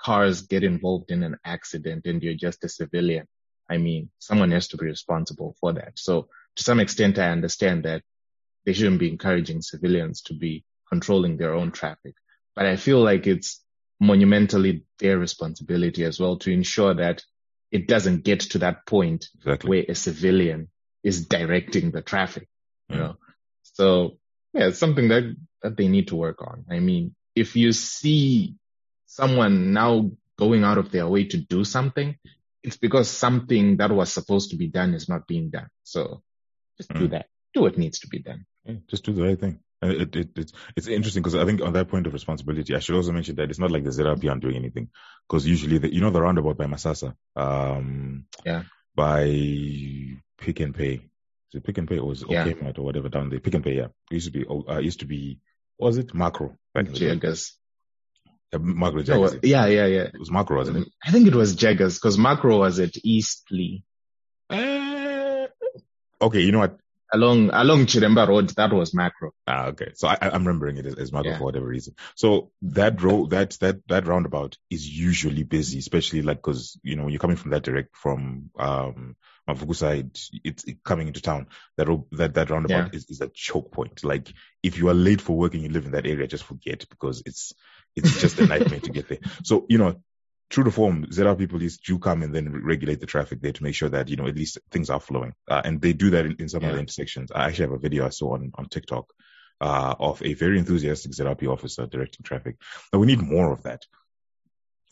cars 0.04 0.42
get 0.42 0.62
involved 0.64 1.10
in 1.10 1.22
an 1.22 1.36
accident 1.44 2.06
and 2.06 2.22
you're 2.22 2.34
just 2.34 2.64
a 2.64 2.68
civilian, 2.68 3.26
I 3.70 3.78
mean, 3.78 4.10
someone 4.18 4.50
has 4.50 4.68
to 4.68 4.76
be 4.76 4.86
responsible 4.86 5.56
for 5.60 5.72
that. 5.72 5.92
So 5.96 6.28
to 6.56 6.62
some 6.62 6.80
extent, 6.80 7.18
I 7.18 7.30
understand 7.30 7.84
that 7.84 8.02
they 8.64 8.72
shouldn't 8.74 9.00
be 9.00 9.08
encouraging 9.08 9.62
civilians 9.62 10.22
to 10.22 10.34
be 10.34 10.64
controlling 10.88 11.36
their 11.36 11.54
own 11.54 11.72
traffic. 11.72 12.14
But 12.54 12.66
I 12.66 12.76
feel 12.76 13.02
like 13.02 13.26
it's 13.26 13.62
monumentally 13.98 14.84
their 14.98 15.18
responsibility 15.18 16.04
as 16.04 16.20
well 16.20 16.36
to 16.38 16.52
ensure 16.52 16.94
that 16.94 17.22
it 17.70 17.88
doesn't 17.88 18.24
get 18.24 18.40
to 18.40 18.58
that 18.58 18.86
point 18.86 19.26
exactly. 19.36 19.68
where 19.68 19.84
a 19.88 19.94
civilian 19.94 20.68
is 21.02 21.26
directing 21.26 21.90
the 21.90 22.02
traffic, 22.02 22.48
you 22.88 22.96
mm. 22.96 23.00
know? 23.00 23.16
So 23.62 24.18
yeah, 24.52 24.68
it's 24.68 24.78
something 24.78 25.08
that, 25.08 25.34
that 25.62 25.76
they 25.76 25.88
need 25.88 26.08
to 26.08 26.16
work 26.16 26.42
on. 26.42 26.66
I 26.70 26.80
mean, 26.80 27.14
if 27.34 27.56
you 27.56 27.72
see 27.72 28.54
someone 29.14 29.72
now 29.72 30.10
going 30.36 30.64
out 30.64 30.78
of 30.78 30.90
their 30.90 31.06
way 31.06 31.24
to 31.24 31.36
do 31.36 31.64
something, 31.64 32.16
it's 32.64 32.76
because 32.76 33.08
something 33.08 33.76
that 33.76 33.92
was 33.92 34.12
supposed 34.12 34.50
to 34.50 34.56
be 34.56 34.66
done 34.66 34.92
is 34.94 35.08
not 35.08 35.28
being 35.28 35.50
done. 35.50 35.68
So 35.84 36.22
just 36.76 36.90
mm. 36.90 36.98
do 36.98 37.08
that. 37.08 37.26
Do 37.52 37.62
what 37.62 37.78
needs 37.78 38.00
to 38.00 38.08
be 38.08 38.18
done. 38.18 38.46
Yeah, 38.64 38.76
just 38.88 39.04
do 39.04 39.12
the 39.12 39.22
right 39.22 39.38
thing. 39.38 39.60
And 39.80 39.92
it, 39.92 40.16
it, 40.16 40.30
it's 40.36 40.52
it's 40.76 40.88
interesting 40.88 41.22
because 41.22 41.36
I 41.36 41.44
think 41.44 41.60
on 41.60 41.74
that 41.74 41.88
point 41.88 42.06
of 42.06 42.12
responsibility, 42.12 42.74
I 42.74 42.80
should 42.80 42.96
also 42.96 43.12
mention 43.12 43.36
that 43.36 43.50
it's 43.50 43.58
not 43.58 43.70
like 43.70 43.84
the 43.84 43.90
ZRP 43.90 44.28
aren't 44.28 44.42
doing 44.42 44.56
anything 44.56 44.88
because 45.28 45.46
usually 45.46 45.78
the, 45.78 45.94
you 45.94 46.00
know 46.00 46.10
the 46.10 46.22
roundabout 46.22 46.56
by 46.56 46.64
Masasa, 46.64 47.14
um, 47.36 48.24
yeah, 48.44 48.62
by 48.96 49.26
Pick 50.38 50.60
and 50.60 50.74
Pay, 50.74 51.02
so 51.50 51.60
Pick 51.60 51.78
and 51.78 51.86
Pay 51.86 51.98
or 51.98 52.08
was 52.08 52.22
it 52.22 52.30
yeah. 52.30 52.50
or 52.76 52.84
whatever 52.84 53.10
down 53.10 53.28
there? 53.28 53.40
Pick 53.40 53.54
and 53.54 53.62
Pay, 53.62 53.74
yeah, 53.74 53.88
it 54.10 54.14
used 54.14 54.32
to 54.32 54.38
be 54.38 54.46
uh, 54.48 54.78
used 54.78 55.00
to 55.00 55.06
be 55.06 55.38
was 55.78 55.98
it 55.98 56.14
Macro? 56.14 56.56
Makro? 56.74 56.94
Jaggers. 56.94 57.58
Uh, 58.52 58.58
Macro 58.58 59.02
Jaggers. 59.02 59.36
yeah, 59.42 59.66
yeah, 59.66 59.86
yeah. 59.86 60.02
It 60.02 60.18
was 60.18 60.30
Macro, 60.30 60.56
wasn't 60.58 60.78
it? 60.78 60.88
I 61.04 61.10
think 61.10 61.26
it 61.26 61.34
was 61.34 61.54
Jaggers 61.56 61.98
because 61.98 62.18
Macro 62.18 62.58
was 62.58 62.78
at 62.78 62.92
Eastleigh. 63.02 63.82
Uh, 64.50 65.46
okay, 66.20 66.40
you 66.40 66.52
know 66.52 66.60
what? 66.60 66.78
Along 67.12 67.50
along 67.52 67.86
Chiremba 67.86 68.26
Road, 68.26 68.50
that 68.50 68.72
was 68.72 68.92
Macro. 68.92 69.32
Ah, 69.46 69.66
okay. 69.66 69.92
So 69.94 70.08
I, 70.08 70.18
I'm 70.20 70.44
remembering 70.46 70.78
it 70.78 70.86
as, 70.86 70.94
as 70.94 71.12
Macro 71.12 71.30
Yeah. 71.30 71.38
for 71.38 71.44
whatever 71.44 71.66
reason. 71.66 71.94
So 72.16 72.50
that 72.62 73.00
road, 73.02 73.30
that, 73.30 73.56
that, 73.60 73.86
that 73.88 74.08
roundabout 74.08 74.56
is 74.68 74.88
usually 74.88 75.44
busy, 75.44 75.78
especially 75.78 76.22
like, 76.22 76.42
cause, 76.42 76.78
you 76.82 76.96
know, 76.96 77.04
when 77.04 77.12
you're 77.12 77.20
coming 77.20 77.36
from 77.36 77.52
that 77.52 77.62
direct 77.62 77.96
from, 77.96 78.50
um, 78.58 79.14
side, 79.74 80.18
it's 80.42 80.64
it 80.64 80.82
coming 80.82 81.06
into 81.06 81.20
town. 81.20 81.46
That 81.76 81.86
road, 81.88 82.04
that, 82.12 82.34
that 82.34 82.50
roundabout 82.50 82.92
Yeah. 82.92 82.96
is, 82.98 83.06
is 83.08 83.20
a 83.20 83.28
choke 83.28 83.70
point. 83.70 84.02
Like 84.02 84.32
if 84.64 84.78
you 84.78 84.88
are 84.88 84.94
late 84.94 85.20
for 85.20 85.36
work 85.36 85.54
and 85.54 85.62
you 85.62 85.68
live 85.68 85.86
in 85.86 85.92
that 85.92 86.06
area, 86.06 86.26
just 86.26 86.44
forget 86.44 86.84
because 86.88 87.22
it's, 87.26 87.52
it's 87.96 88.20
just 88.20 88.38
a 88.38 88.46
nightmare 88.46 88.80
to 88.80 88.90
get 88.90 89.08
there. 89.08 89.18
So, 89.44 89.66
you 89.68 89.78
know, 89.78 90.00
true 90.50 90.64
to 90.64 90.70
form, 90.70 91.06
Zera 91.06 91.36
people 91.36 91.58
do 91.58 91.98
come 91.98 92.22
and 92.22 92.34
then 92.34 92.52
regulate 92.64 93.00
the 93.00 93.06
traffic 93.06 93.40
there 93.40 93.52
to 93.52 93.62
make 93.62 93.74
sure 93.74 93.88
that, 93.88 94.08
you 94.08 94.16
know, 94.16 94.26
at 94.26 94.36
least 94.36 94.58
things 94.70 94.90
are 94.90 95.00
flowing. 95.00 95.34
Uh, 95.48 95.62
and 95.64 95.80
they 95.80 95.92
do 95.92 96.10
that 96.10 96.26
in, 96.26 96.36
in 96.38 96.48
some 96.48 96.64
of 96.64 96.72
the 96.72 96.78
intersections. 96.78 97.30
I 97.34 97.46
actually 97.46 97.66
have 97.66 97.72
a 97.74 97.78
video 97.78 98.06
I 98.06 98.10
saw 98.10 98.34
on, 98.34 98.52
on 98.56 98.66
TikTok, 98.68 99.06
uh, 99.60 99.94
of 99.98 100.22
a 100.22 100.34
very 100.34 100.58
enthusiastic 100.58 101.12
ZRP 101.12 101.48
officer 101.48 101.86
directing 101.86 102.24
traffic. 102.24 102.56
Now 102.92 102.98
we 102.98 103.06
need 103.06 103.20
more 103.20 103.52
of 103.52 103.62
that. 103.62 103.82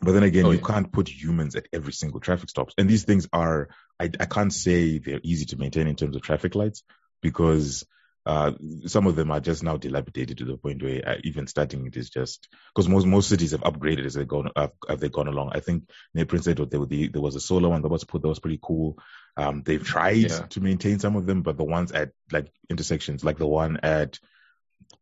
But 0.01 0.13
then 0.13 0.25
again, 0.25 0.47
Oh, 0.47 0.51
you 0.51 0.59
yeah. 0.59 0.67
can't 0.67 0.93
put 0.93 1.09
humans 1.09 1.55
at 1.55 1.69
every 1.73 1.93
single 1.93 2.19
traffic 2.21 2.49
stops. 2.49 2.75
And 2.77 2.89
these 2.89 3.05
things 3.05 3.29
are, 3.33 3.69
I, 4.01 4.11
I 4.19 4.27
can't 4.27 4.53
say 4.53 4.99
they're 4.99 5.21
easy 5.23 5.45
to 5.47 5.57
maintain 5.57 5.87
in 5.87 5.95
terms 5.97 6.17
of 6.17 6.23
traffic 6.23 6.55
lights 6.57 6.83
because 7.21 7.85
uh, 8.25 8.53
some 8.87 9.07
of 9.07 9.17
them 9.17 9.31
are 9.31 9.41
just 9.41 9.63
now 9.63 9.77
dilapidated 9.77 10.39
to 10.39 10.45
the 10.45 10.57
point 10.57 10.83
where 10.83 11.07
uh, 11.09 11.17
even 11.25 11.47
starting 11.47 11.87
it 11.87 11.97
is 11.97 12.09
just 12.11 12.49
because 12.75 12.89
most 12.89 13.07
most 13.07 13.29
cities 13.29 13.51
have 13.51 13.63
upgraded 13.63 14.07
as 14.07 14.15
they 14.15 14.25
gone 14.25 14.49
uh, 14.55 14.69
have 14.89 15.01
they 15.01 15.09
gone 15.09 15.29
along. 15.29 15.51
I 15.53 15.61
think 15.61 15.91
near 16.15 16.27
Prince 16.27 16.47
Edward 16.47 16.71
there, 16.71 16.85
the, 16.87 17.09
there 17.09 17.23
was 17.23 17.35
a 17.35 17.41
solar 17.41 17.69
one 17.69 17.83
that 17.83 17.89
was 17.89 18.05
put 18.05 18.23
that 18.23 18.29
was 18.29 18.39
pretty 18.39 18.61
cool. 18.63 18.99
Um, 19.37 19.63
they've 19.65 19.83
tried 19.83 20.31
Yeah. 20.31 20.47
to 20.51 20.61
maintain 20.61 20.99
some 20.99 21.17
of 21.17 21.27
them, 21.27 21.43
but 21.43 21.57
the 21.57 21.65
ones 21.65 21.91
at 21.91 22.11
like 22.31 22.53
intersections, 22.71 23.25
like 23.25 23.39
the 23.39 23.47
one 23.47 23.79
at 23.83 24.19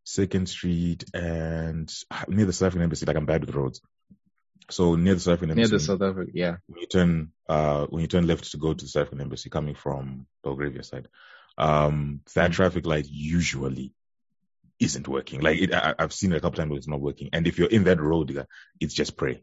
Second 0.05 0.49
Street 0.49 1.05
and 1.13 1.93
ah, 2.11 2.25
near 2.29 2.47
the 2.47 2.53
South 2.53 2.69
African 2.69 2.85
Embassy, 2.85 3.07
like 3.07 3.17
I'm 3.17 3.27
bad 3.27 3.45
with 3.45 3.55
roads. 3.55 3.81
So 4.71 4.95
near 4.95 5.15
the 5.15 5.21
South 5.21 5.35
African 5.35 5.57
Near 5.57 5.65
Embassy, 5.65 5.85
the 5.85 5.99
South 5.99 6.03
Africa, 6.03 6.31
yeah. 6.33 6.57
when 6.69 6.81
you 6.81 6.87
turn 6.87 7.33
uh 7.49 7.87
when 7.87 8.03
you 8.03 8.07
turn 8.09 8.27
left 8.27 8.51
to 8.53 8.57
go 8.57 8.73
to 8.73 8.85
the 8.85 8.89
South 8.89 9.03
African 9.03 9.21
Embassy 9.21 9.51
coming 9.51 9.75
from 9.75 10.27
Belgravia 10.45 10.85
side, 10.85 11.09
um 11.61 12.21
that 12.35 12.51
Mm. 12.51 12.55
traffic 12.55 12.87
light 12.87 13.07
usually 13.09 13.93
isn't 14.79 15.07
working. 15.07 15.41
Like 15.43 15.59
it, 15.61 15.75
I, 15.75 15.95
I've 15.99 16.13
seen 16.13 16.33
it 16.33 16.37
a 16.39 16.41
couple 16.41 16.57
times 16.57 16.71
where 16.71 16.79
it's 16.79 16.89
not 16.89 17.01
working. 17.01 17.29
And 17.35 17.47
if 17.47 17.59
you're 17.59 17.69
in 17.69 17.85
that 17.85 18.01
road, 18.01 18.47
it's 18.81 18.95
just 18.95 19.17
pray. 19.17 19.43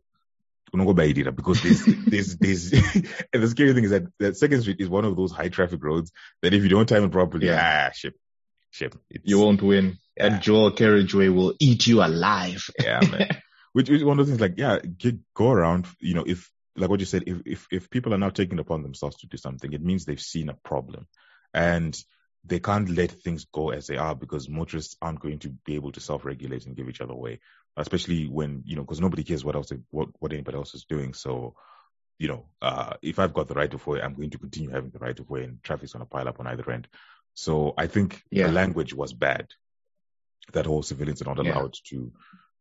Don't 0.74 0.86
go 0.86 0.94
by 0.94 1.04
it 1.06 1.36
because 1.36 1.62
there's 1.62 1.86
there's 2.14 2.36
there's 2.38 2.72
and 3.34 3.44
the 3.44 3.48
scary 3.48 3.74
thing 3.74 3.86
is 3.86 3.92
that 3.92 4.04
that 4.20 4.36
Second 4.38 4.62
Street 4.62 4.82
is 4.82 4.90
one 4.90 5.06
of 5.06 5.16
those 5.16 5.32
high 5.32 5.50
traffic 5.50 5.84
roads 5.84 6.12
that 6.42 6.54
if 6.54 6.64
you 6.64 6.70
don't 6.70 6.90
time 6.90 7.04
it 7.06 7.12
properly, 7.12 7.48
Yeah. 7.48 7.88
ah 7.90 7.92
ship. 7.94 8.16
Ship. 8.72 8.94
It's, 9.10 9.24
You 9.30 9.40
won't 9.40 9.62
win. 9.62 9.98
Yeah. 10.18 10.30
That 10.30 10.44
dual 10.44 10.72
carriageway 10.72 11.30
will 11.30 11.54
eat 11.60 11.88
you 11.88 12.04
alive. 12.04 12.64
Yeah, 12.84 13.00
man. 13.12 13.30
Which 13.74 13.90
is 13.90 14.04
one 14.04 14.20
of 14.20 14.26
the 14.26 14.32
things 14.32 14.42
like, 14.42 14.56
yeah, 14.58 14.80
get, 14.80 15.16
go 15.36 15.52
around, 15.52 15.86
you 16.00 16.16
know, 16.16 16.24
if, 16.28 16.50
like 16.76 16.90
what 16.90 17.00
you 17.00 17.06
said, 17.06 17.24
if, 17.28 17.38
if, 17.46 17.68
if 17.72 17.90
people 17.92 18.14
are 18.14 18.18
now 18.18 18.32
taking 18.32 18.58
upon 18.60 18.82
themselves 18.82 19.18
to 19.18 19.28
do 19.28 19.38
something, 19.38 19.72
it 19.72 19.84
means 19.84 20.04
they've 20.06 20.20
seen 20.20 20.50
a 20.50 20.56
problem 20.56 21.08
and 21.58 22.04
they 22.46 22.60
can't 22.60 22.90
let 22.90 23.12
things 23.12 23.46
go 23.52 23.72
as 23.72 23.88
they 23.88 23.98
are 23.98 24.16
because 24.16 24.48
motorists 24.48 24.96
aren't 25.02 25.20
going 25.20 25.40
to 25.40 25.50
be 25.66 25.76
able 25.76 25.92
to 25.92 26.00
self-regulate 26.00 26.66
and 26.66 26.76
give 26.78 26.88
each 26.88 27.02
other 27.02 27.16
way, 27.16 27.40
especially 27.76 28.28
when, 28.28 28.64
you 28.66 28.76
know, 28.76 28.84
because 28.84 29.02
nobody 29.02 29.24
cares 29.24 29.44
what 29.44 29.56
else, 29.56 29.70
they, 29.70 29.80
what, 29.90 30.10
what 30.20 30.32
anybody 30.32 30.58
else 30.58 30.74
is 30.76 30.86
doing. 30.86 31.14
So, 31.14 31.56
you 32.20 32.28
know, 32.30 32.46
uh, 32.62 32.94
if 33.02 33.20
I've 33.20 33.34
got 33.34 33.48
the 33.48 33.54
right 33.54 33.74
of 33.74 33.86
way, 33.88 34.02
I'm 34.02 34.14
going 34.14 34.30
to 34.30 34.38
continue 34.38 34.70
having 34.70 34.92
the 34.92 35.00
right 35.00 35.20
of 35.20 35.30
way 35.30 35.44
and 35.44 35.62
traffic's 35.64 35.94
going 35.94 36.06
to 36.06 36.10
pile 36.10 36.28
up 36.28 36.40
on 36.40 36.48
either 36.48 36.72
end. 36.72 36.88
So 37.34 37.74
I 37.78 37.88
think 37.88 38.24
Yeah. 38.32 38.48
the 38.48 38.54
language 38.54 38.94
was 38.94 39.14
bad 39.14 39.48
that 40.54 40.66
whole 40.66 40.84
civilians 40.84 41.22
are 41.22 41.26
not 41.26 41.44
Yeah. 41.44 41.54
allowed 41.54 41.76
to 41.90 42.14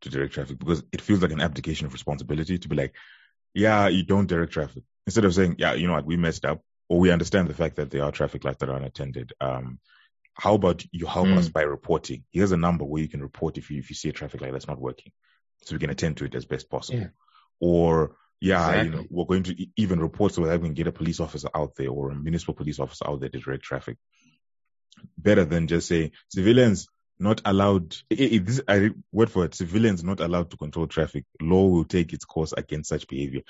to 0.02 0.10
direct 0.10 0.34
traffic 0.34 0.58
because 0.58 0.82
it 0.92 1.00
feels 1.00 1.22
like 1.22 1.32
an 1.32 1.40
abdication 1.40 1.86
of 1.86 1.92
responsibility 1.92 2.58
to 2.58 2.68
be 2.68 2.76
like, 2.76 2.94
yeah, 3.54 3.88
you 3.88 4.02
don't 4.02 4.26
direct 4.26 4.52
traffic 4.52 4.82
instead 5.06 5.24
of 5.24 5.34
saying, 5.34 5.56
yeah, 5.58 5.72
you 5.72 5.86
know 5.86 5.94
what, 5.94 6.04
we 6.04 6.16
messed 6.18 6.44
up, 6.44 6.60
or 6.88 6.98
we 7.00 7.10
understand 7.10 7.48
the 7.48 7.54
fact 7.54 7.76
that 7.76 7.90
there 7.90 8.04
are 8.04 8.12
traffic 8.12 8.44
lights 8.44 8.58
that 8.60 8.68
are 8.68 8.76
unattended. 8.76 9.32
Um, 9.40 9.78
how 10.34 10.54
about 10.54 10.84
you 10.92 11.06
help 11.06 11.28
Mm. 11.28 11.38
us 11.38 11.48
by 11.48 11.62
reporting? 11.62 12.24
Here's 12.30 12.52
a 12.52 12.56
number 12.56 12.84
where 12.84 13.02
you 13.02 13.08
can 13.08 13.22
report 13.22 13.56
if 13.58 13.70
you 13.70 13.78
if 13.78 13.88
you 13.90 13.96
see 13.96 14.08
a 14.10 14.12
traffic 14.12 14.40
light 14.40 14.52
that's 14.52 14.68
not 14.68 14.80
working, 14.80 15.12
so 15.64 15.74
we 15.74 15.78
can 15.80 15.90
attend 15.90 16.18
to 16.18 16.24
it 16.26 16.34
as 16.34 16.44
best 16.44 16.68
possible. 16.70 17.00
Yeah. 17.00 17.08
Or 17.58 18.16
yeah, 18.38 18.82
you 18.82 18.90
know, 18.90 19.04
we're 19.08 19.24
going 19.24 19.44
to 19.44 19.66
even 19.76 19.98
report 19.98 20.34
so 20.34 20.44
that 20.44 20.60
we 20.60 20.68
can 20.68 20.74
get 20.74 20.86
a 20.86 20.92
police 20.92 21.20
officer 21.20 21.48
out 21.54 21.74
there 21.76 21.88
or 21.88 22.10
a 22.10 22.14
municipal 22.14 22.52
police 22.54 22.78
officer 22.78 23.08
out 23.08 23.20
there 23.20 23.30
to 23.30 23.38
direct 23.40 23.62
traffic. 23.64 23.96
Better 25.16 25.44
than 25.46 25.66
just 25.68 25.88
say 25.88 26.12
civilians 26.28 26.86
not 27.18 27.40
allowed. 27.46 27.96
this, 28.10 28.60
I 28.68 28.90
word 29.10 29.30
for 29.30 29.46
it. 29.46 29.54
Civilians 29.54 30.04
not 30.04 30.20
allowed 30.20 30.50
to 30.50 30.58
control 30.58 30.86
traffic. 30.86 31.24
Law 31.40 31.66
will 31.68 31.84
take 31.86 32.12
its 32.12 32.26
course 32.26 32.52
against 32.52 32.90
such 32.90 33.08
behavior. 33.08 33.40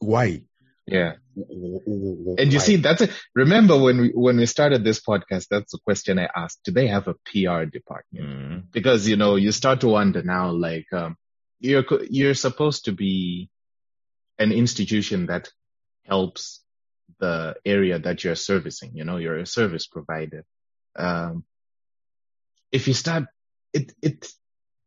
Why? 0.00 0.42
Yeah. 0.86 1.14
And 1.34 2.38
And 2.38 2.52
you 2.52 2.60
see, 2.60 2.76
that's 2.76 3.02
it. 3.02 3.10
Remember 3.34 3.76
when 3.76 4.00
we, 4.00 4.08
when 4.10 4.36
we 4.36 4.46
started 4.46 4.84
this 4.84 5.00
podcast, 5.00 5.48
that's 5.50 5.72
the 5.72 5.78
question 5.84 6.18
I 6.18 6.28
asked. 6.34 6.60
Do 6.64 6.70
they 6.70 6.86
have 6.86 7.08
a 7.08 7.14
PR 7.14 7.64
department? 7.64 8.24
Mm, 8.26 8.72
Because, 8.72 9.08
you 9.08 9.16
know, 9.16 9.36
you 9.36 9.52
start 9.52 9.80
to 9.80 9.88
wonder 9.88 10.22
now, 10.22 10.52
like, 10.52 10.86
um, 10.92 11.16
you're, 11.58 11.84
you're 12.08 12.34
supposed 12.34 12.84
to 12.84 12.92
be 12.92 13.50
an 14.38 14.52
institution 14.52 15.26
that 15.26 15.48
helps 16.04 16.62
the 17.18 17.56
area 17.64 17.98
that 17.98 18.22
you're 18.22 18.36
servicing. 18.36 18.92
You 18.94 19.04
know, 19.04 19.16
you're 19.16 19.38
a 19.38 19.46
service 19.46 19.86
provider. 19.86 20.44
Um, 20.94 21.44
if 22.70 22.86
you 22.86 22.94
start, 22.94 23.24
it, 23.72 23.92
it, 24.02 24.28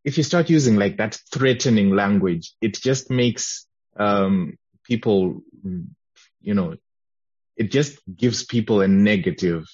if 0.05 0.17
you 0.17 0.23
start 0.23 0.49
using 0.49 0.77
like 0.77 0.97
that 0.97 1.19
threatening 1.33 1.93
language, 1.95 2.53
it 2.61 2.75
just 2.75 3.09
makes, 3.09 3.67
um, 3.97 4.57
people, 4.89 5.41
you 6.41 6.53
know, 6.53 6.75
it 7.55 7.71
just 7.71 7.99
gives 8.13 8.43
people 8.43 8.81
a 8.81 8.87
negative 8.87 9.65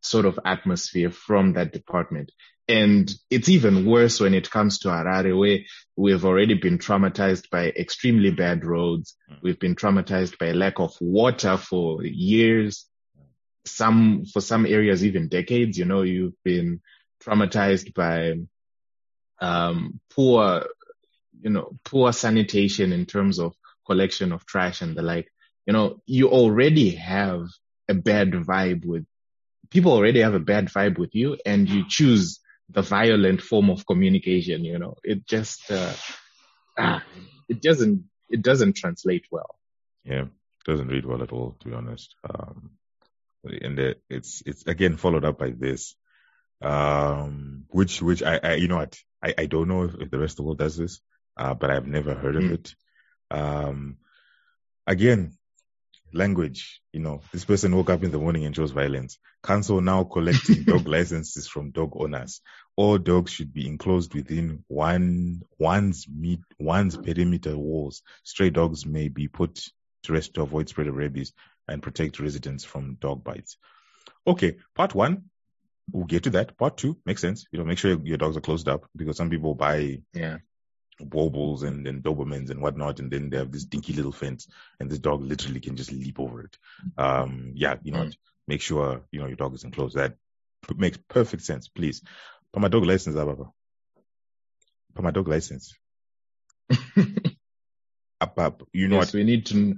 sort 0.00 0.24
of 0.24 0.38
atmosphere 0.44 1.10
from 1.10 1.52
that 1.52 1.72
department. 1.72 2.32
And 2.66 3.12
it's 3.28 3.48
even 3.48 3.86
worse 3.86 4.20
when 4.20 4.34
it 4.34 4.50
comes 4.50 4.78
to 4.80 4.88
Harare, 4.88 5.38
where 5.38 5.58
we've 5.96 6.24
already 6.24 6.54
been 6.54 6.78
traumatized 6.78 7.50
by 7.50 7.66
extremely 7.68 8.30
bad 8.30 8.64
roads. 8.64 9.16
We've 9.42 9.58
been 9.58 9.74
traumatized 9.74 10.38
by 10.38 10.52
lack 10.52 10.80
of 10.80 10.96
water 11.00 11.56
for 11.56 12.02
years. 12.04 12.86
Some, 13.66 14.24
for 14.32 14.40
some 14.40 14.64
areas, 14.64 15.04
even 15.04 15.28
decades, 15.28 15.76
you 15.76 15.84
know, 15.84 16.02
you've 16.02 16.40
been 16.42 16.80
traumatized 17.22 17.94
by, 17.94 18.34
um, 19.40 20.00
poor, 20.10 20.66
you 21.40 21.50
know, 21.50 21.72
poor 21.84 22.12
sanitation 22.12 22.92
in 22.92 23.06
terms 23.06 23.38
of 23.38 23.54
collection 23.86 24.32
of 24.32 24.46
trash 24.46 24.80
and 24.82 24.96
the 24.96 25.02
like. 25.02 25.28
You 25.66 25.72
know, 25.72 26.00
you 26.06 26.28
already 26.28 26.90
have 26.90 27.46
a 27.88 27.94
bad 27.94 28.32
vibe 28.32 28.84
with 28.84 29.04
people 29.70 29.92
already 29.92 30.20
have 30.20 30.34
a 30.34 30.40
bad 30.40 30.66
vibe 30.66 30.98
with 30.98 31.14
you 31.14 31.38
and 31.46 31.68
you 31.68 31.84
choose 31.88 32.40
the 32.68 32.82
violent 32.82 33.40
form 33.40 33.70
of 33.70 33.86
communication, 33.86 34.64
you 34.64 34.78
know, 34.78 34.96
it 35.02 35.26
just, 35.26 35.70
uh, 35.70 35.92
ah, 36.78 37.02
it 37.48 37.60
doesn't, 37.62 38.04
it 38.30 38.42
doesn't 38.42 38.76
translate 38.76 39.24
well. 39.30 39.54
yeah, 40.04 40.24
doesn't 40.66 40.88
read 40.88 41.04
well 41.06 41.22
at 41.22 41.32
all, 41.32 41.56
to 41.60 41.68
be 41.68 41.74
honest. 41.74 42.14
Um, 42.28 42.70
and 43.44 43.76
the, 43.76 43.96
it's 44.08 44.42
it's 44.46 44.66
again 44.66 44.96
followed 44.96 45.24
up 45.24 45.38
by 45.38 45.50
this, 45.50 45.96
um, 46.60 47.64
which 47.68 48.00
which 48.00 48.22
I, 48.22 48.38
I 48.42 48.54
you 48.54 48.68
know 48.68 48.76
what 48.76 48.96
I, 49.22 49.34
I 49.36 49.46
don't 49.46 49.68
know 49.68 49.84
if, 49.84 49.94
if 49.96 50.10
the 50.10 50.18
rest 50.18 50.34
of 50.34 50.36
the 50.38 50.42
world 50.44 50.58
does 50.58 50.76
this, 50.76 51.00
uh, 51.36 51.54
but 51.54 51.70
I've 51.70 51.86
never 51.86 52.14
heard 52.14 52.36
of 52.36 52.44
Mm. 52.44 52.52
it. 52.54 52.74
Um, 53.32 53.96
again, 54.86 55.36
language. 56.12 56.80
You 56.92 57.00
know, 57.00 57.22
this 57.32 57.44
person 57.44 57.74
woke 57.74 57.90
up 57.90 58.04
in 58.04 58.10
the 58.10 58.18
morning 58.18 58.44
and 58.44 58.54
chose 58.54 58.70
violence. 58.70 59.18
Council 59.42 59.80
now 59.80 60.04
collecting 60.04 60.62
dog 60.66 60.86
licenses 60.86 61.48
from 61.48 61.70
dog 61.70 61.92
owners. 61.94 62.40
All 62.76 62.98
dogs 62.98 63.32
should 63.32 63.52
be 63.52 63.66
enclosed 63.66 64.14
within 64.14 64.64
one 64.68 65.42
one's 65.58 66.06
meet 66.08 66.40
one's 66.58 66.96
perimeter 66.96 67.56
walls. 67.56 68.02
Stray 68.24 68.50
dogs 68.50 68.86
may 68.86 69.08
be 69.08 69.28
put 69.28 69.60
to 70.04 70.12
rest 70.12 70.34
to 70.34 70.42
avoid 70.42 70.68
spread 70.68 70.88
of 70.88 70.96
rabies 70.96 71.32
and 71.68 71.82
protect 71.82 72.20
residents 72.20 72.64
from 72.64 72.96
dog 73.00 73.24
bites. 73.24 73.56
Okay, 74.26 74.56
part 74.74 74.94
one, 74.94 75.24
we'll 75.90 76.04
get 76.04 76.24
to 76.24 76.30
that. 76.30 76.58
Part 76.58 76.76
two 76.76 76.98
makes 77.06 77.20
sense. 77.20 77.46
You 77.52 77.58
know, 77.58 77.64
make 77.64 77.78
sure 77.78 77.98
your 78.02 78.18
dogs 78.18 78.36
are 78.36 78.40
closed 78.42 78.68
up 78.68 78.86
because 78.94 79.16
some 79.16 79.30
people 79.30 79.54
buy 79.54 80.02
Yeah. 80.12 80.38
Wobbles 81.10 81.62
and, 81.62 81.86
and 81.86 82.02
Dobermans 82.02 82.50
and 82.50 82.60
whatnot, 82.60 83.00
and 83.00 83.10
then 83.10 83.30
they 83.30 83.38
have 83.38 83.50
this 83.52 83.64
dinky 83.64 83.92
little 83.92 84.12
fence, 84.12 84.48
and 84.80 84.90
this 84.90 84.98
dog 84.98 85.22
literally 85.22 85.60
can 85.60 85.76
just 85.76 85.92
leap 85.92 86.18
over 86.20 86.42
it. 86.42 86.58
Um, 86.98 87.52
yeah, 87.54 87.76
you 87.82 87.92
know, 87.92 88.00
Mm. 88.00 88.06
what? 88.06 88.16
make 88.48 88.60
sure 88.60 89.02
you 89.12 89.20
know 89.20 89.26
your 89.26 89.36
dog 89.36 89.54
is 89.54 89.64
enclosed. 89.64 89.96
That 89.96 90.16
p- 90.68 90.74
makes 90.76 90.98
perfect 91.08 91.42
sense. 91.44 91.68
Please, 91.68 92.02
put 92.52 92.60
my 92.60 92.68
dog 92.68 92.84
license, 92.84 93.16
Ababa. 93.16 93.44
Put 94.94 95.04
my 95.04 95.10
dog 95.10 95.28
license. 95.28 95.74
up, 98.20 98.38
up. 98.38 98.62
You 98.72 98.88
know 98.88 98.96
yes, 98.96 99.06
what? 99.08 99.14
we 99.14 99.24
need 99.24 99.46
to 99.46 99.76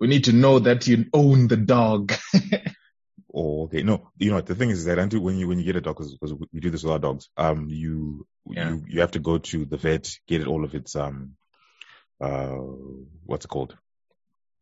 we 0.00 0.08
need 0.08 0.24
to 0.24 0.32
know 0.32 0.58
that 0.58 0.86
you 0.86 1.06
own 1.12 1.48
the 1.48 1.56
dog. 1.56 2.12
Oh, 3.34 3.64
okay. 3.64 3.82
No, 3.82 4.10
you 4.18 4.30
know? 4.30 4.40
The 4.40 4.54
thing 4.54 4.70
is 4.70 4.84
that 4.84 4.98
until 4.98 5.20
when 5.20 5.38
you 5.38 5.48
when 5.48 5.58
you 5.58 5.64
get 5.64 5.76
a 5.76 5.80
dog, 5.80 5.96
because 5.98 6.34
we 6.52 6.60
do 6.60 6.70
this 6.70 6.82
with 6.82 6.92
our 6.92 6.98
dogs, 6.98 7.28
um, 7.36 7.68
you 7.68 8.26
Yeah. 8.46 8.70
you 8.70 8.84
you 8.88 9.00
have 9.00 9.12
to 9.12 9.20
go 9.20 9.38
to 9.38 9.64
the 9.64 9.76
vet, 9.76 10.10
get 10.28 10.40
it 10.42 10.46
all 10.48 10.64
of 10.64 10.74
its 10.74 10.94
um, 10.96 11.36
uh, 12.20 12.58
what's 13.24 13.44
it 13.44 13.48
called? 13.48 13.76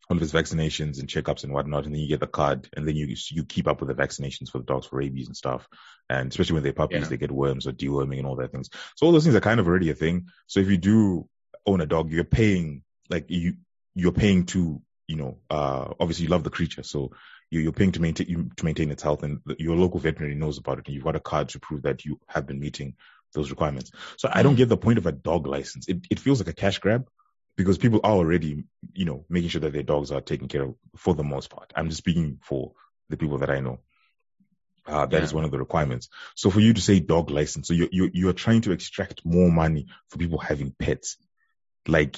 All 0.09 0.17
of 0.17 0.23
its 0.23 0.33
vaccinations 0.33 0.99
and 0.99 1.09
checkups 1.09 1.45
and 1.45 1.53
whatnot, 1.53 1.85
and 1.85 1.95
then 1.95 2.01
you 2.01 2.09
get 2.09 2.21
the 2.21 2.27
card, 2.27 2.69
and 2.77 2.87
then 2.87 2.97
you 2.97 3.15
you 3.31 3.45
keep 3.45 3.67
up 3.69 3.81
with 3.81 3.89
the 3.89 4.03
vaccinations 4.03 4.51
for 4.51 4.59
the 4.59 4.65
dogs 4.65 4.87
for 4.87 4.97
rabies 4.97 5.27
and 5.27 5.37
stuff, 5.37 5.69
and 6.09 6.31
especially 6.31 6.55
when 6.55 6.63
they're 6.63 6.73
puppies, 6.73 7.03
Yeah. 7.03 7.09
they 7.09 7.17
get 7.17 7.31
worms 7.31 7.67
or 7.67 7.73
deworming 7.73 8.19
and 8.19 8.27
all 8.27 8.37
that 8.37 8.53
things. 8.53 8.71
So 8.97 9.07
all 9.07 9.13
those 9.13 9.25
things 9.25 9.37
are 9.37 9.41
kind 9.41 9.61
of 9.61 9.67
already 9.67 9.91
a 9.91 9.95
thing. 9.95 10.27
So 10.47 10.61
if 10.61 10.69
you 10.69 10.79
do 10.79 11.29
own 11.67 11.81
a 11.81 11.87
dog, 11.87 12.11
you're 12.11 12.25
paying 12.25 12.83
like 13.09 13.27
you 13.29 13.57
you're 13.95 14.13
paying 14.13 14.47
to 14.47 14.81
you 15.07 15.17
know 15.17 15.39
uh 15.49 15.93
obviously 15.99 16.25
you 16.25 16.31
love 16.31 16.45
the 16.45 16.51
creature, 16.51 16.83
so 16.83 17.13
you, 17.51 17.61
you're 17.61 17.73
paying 17.73 17.93
to 17.93 18.01
maintain 18.01 18.29
you, 18.29 18.51
to 18.57 18.65
maintain 18.65 18.91
its 18.91 19.03
health, 19.03 19.23
and 19.23 19.41
the, 19.47 19.57
your 19.59 19.77
local 19.77 20.01
veterinary 20.01 20.35
knows 20.35 20.59
about 20.59 20.79
it, 20.79 20.87
and 20.87 20.95
you've 20.95 21.05
got 21.05 21.17
a 21.17 21.21
card 21.21 21.49
to 21.51 21.61
prove 21.61 21.83
that 21.83 22.05
you 22.05 22.19
have 22.29 22.47
been 22.47 22.61
meeting 22.61 22.95
those 23.35 23.51
requirements. 23.51 23.93
So 24.17 24.29
I 24.33 24.43
don't 24.43 24.55
Mm. 24.55 24.59
get 24.59 24.69
the 24.69 24.77
point 24.77 24.99
of 24.99 25.07
a 25.07 25.13
dog 25.13 25.47
license. 25.47 25.89
It 25.89 26.07
it 26.11 26.21
feels 26.21 26.41
like 26.41 26.49
a 26.49 26.53
cash 26.53 26.79
grab 26.79 27.09
because 27.57 27.79
people 27.79 28.01
are 28.05 28.13
already 28.13 28.65
you 28.93 29.05
know 29.05 29.25
making 29.29 29.51
sure 29.51 29.61
that 29.61 29.73
their 29.73 29.83
dogs 29.83 30.11
are 30.11 30.21
taken 30.21 30.49
care 30.49 30.63
of 30.63 30.75
for 30.97 31.15
the 31.15 31.25
most 31.25 31.51
part. 31.51 31.73
I'm 31.77 31.89
just 31.89 31.99
speaking 31.99 32.39
for 32.43 32.73
the 33.09 33.17
people 33.17 33.39
that 33.39 33.51
I 33.51 33.61
know. 33.61 33.81
Uh, 34.87 35.07
that 35.07 35.23
is 35.23 35.31
Yeah. 35.31 35.37
one 35.37 35.45
of 35.45 35.51
the 35.51 35.59
requirements. 35.59 36.09
So 36.35 36.51
for 36.51 36.61
you 36.61 36.73
to 36.73 36.81
say 36.81 37.01
dog 37.01 37.31
license, 37.31 37.69
so 37.69 37.75
you're, 37.75 37.89
you're, 37.93 38.11
you're 38.13 38.33
trying 38.33 38.63
to 38.63 38.73
extract 38.73 39.25
more 39.25 39.51
money 39.53 39.87
for 40.09 40.19
people 40.19 40.39
having 40.39 40.73
pets. 40.77 41.17
Like, 41.87 42.17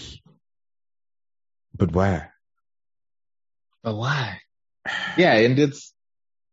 but 1.77 1.93
why? 1.93 2.29
But 3.83 3.97
why? 3.97 4.41
Yeah, 5.17 5.35
and 5.35 5.59
it's 5.59 5.93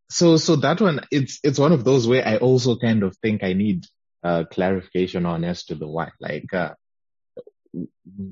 so 0.10 0.38
so 0.38 0.56
that 0.58 0.82
one 0.82 1.02
it's 1.12 1.39
it's 1.44 1.60
one 1.60 1.72
of 1.72 1.84
those 1.84 2.08
where 2.08 2.28
I 2.28 2.38
also 2.38 2.78
kind 2.78 3.04
of 3.04 3.15
think 3.18 3.44
I 3.44 3.54
need 3.54 3.86
uh 4.24 4.44
clarification 4.52 5.26
on 5.26 5.44
as 5.44 5.65
to 5.65 5.76
the 5.76 5.88
why. 5.88 6.10
Like 6.20 6.54
uh 6.54 6.74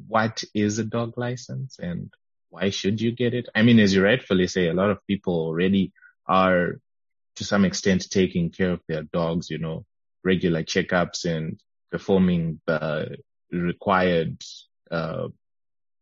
what 0.08 0.44
is 0.54 0.80
a 0.80 0.84
dog 0.84 1.14
license 1.18 1.78
and 1.80 2.12
why 2.50 2.70
should 2.70 3.02
you 3.02 3.12
get 3.12 3.34
it? 3.34 3.48
I 3.54 3.62
mean, 3.62 3.80
as 3.80 3.94
you 3.94 4.04
rightfully 4.04 4.48
say, 4.48 4.68
a 4.68 4.74
lot 4.74 4.90
of 4.90 5.06
people 5.06 5.34
already 5.36 5.92
are 6.28 6.80
to 7.36 7.44
some 7.44 7.66
extent 7.66 8.10
taking 8.10 8.50
care 8.50 8.72
of 8.72 8.82
their 8.88 9.04
dogs, 9.04 9.50
you 9.50 9.60
know, 9.60 9.86
regular 10.24 10.64
checkups 10.64 11.26
and 11.26 11.60
performing 11.92 12.60
the 12.66 13.18
required 13.52 14.42
uh 14.92 15.28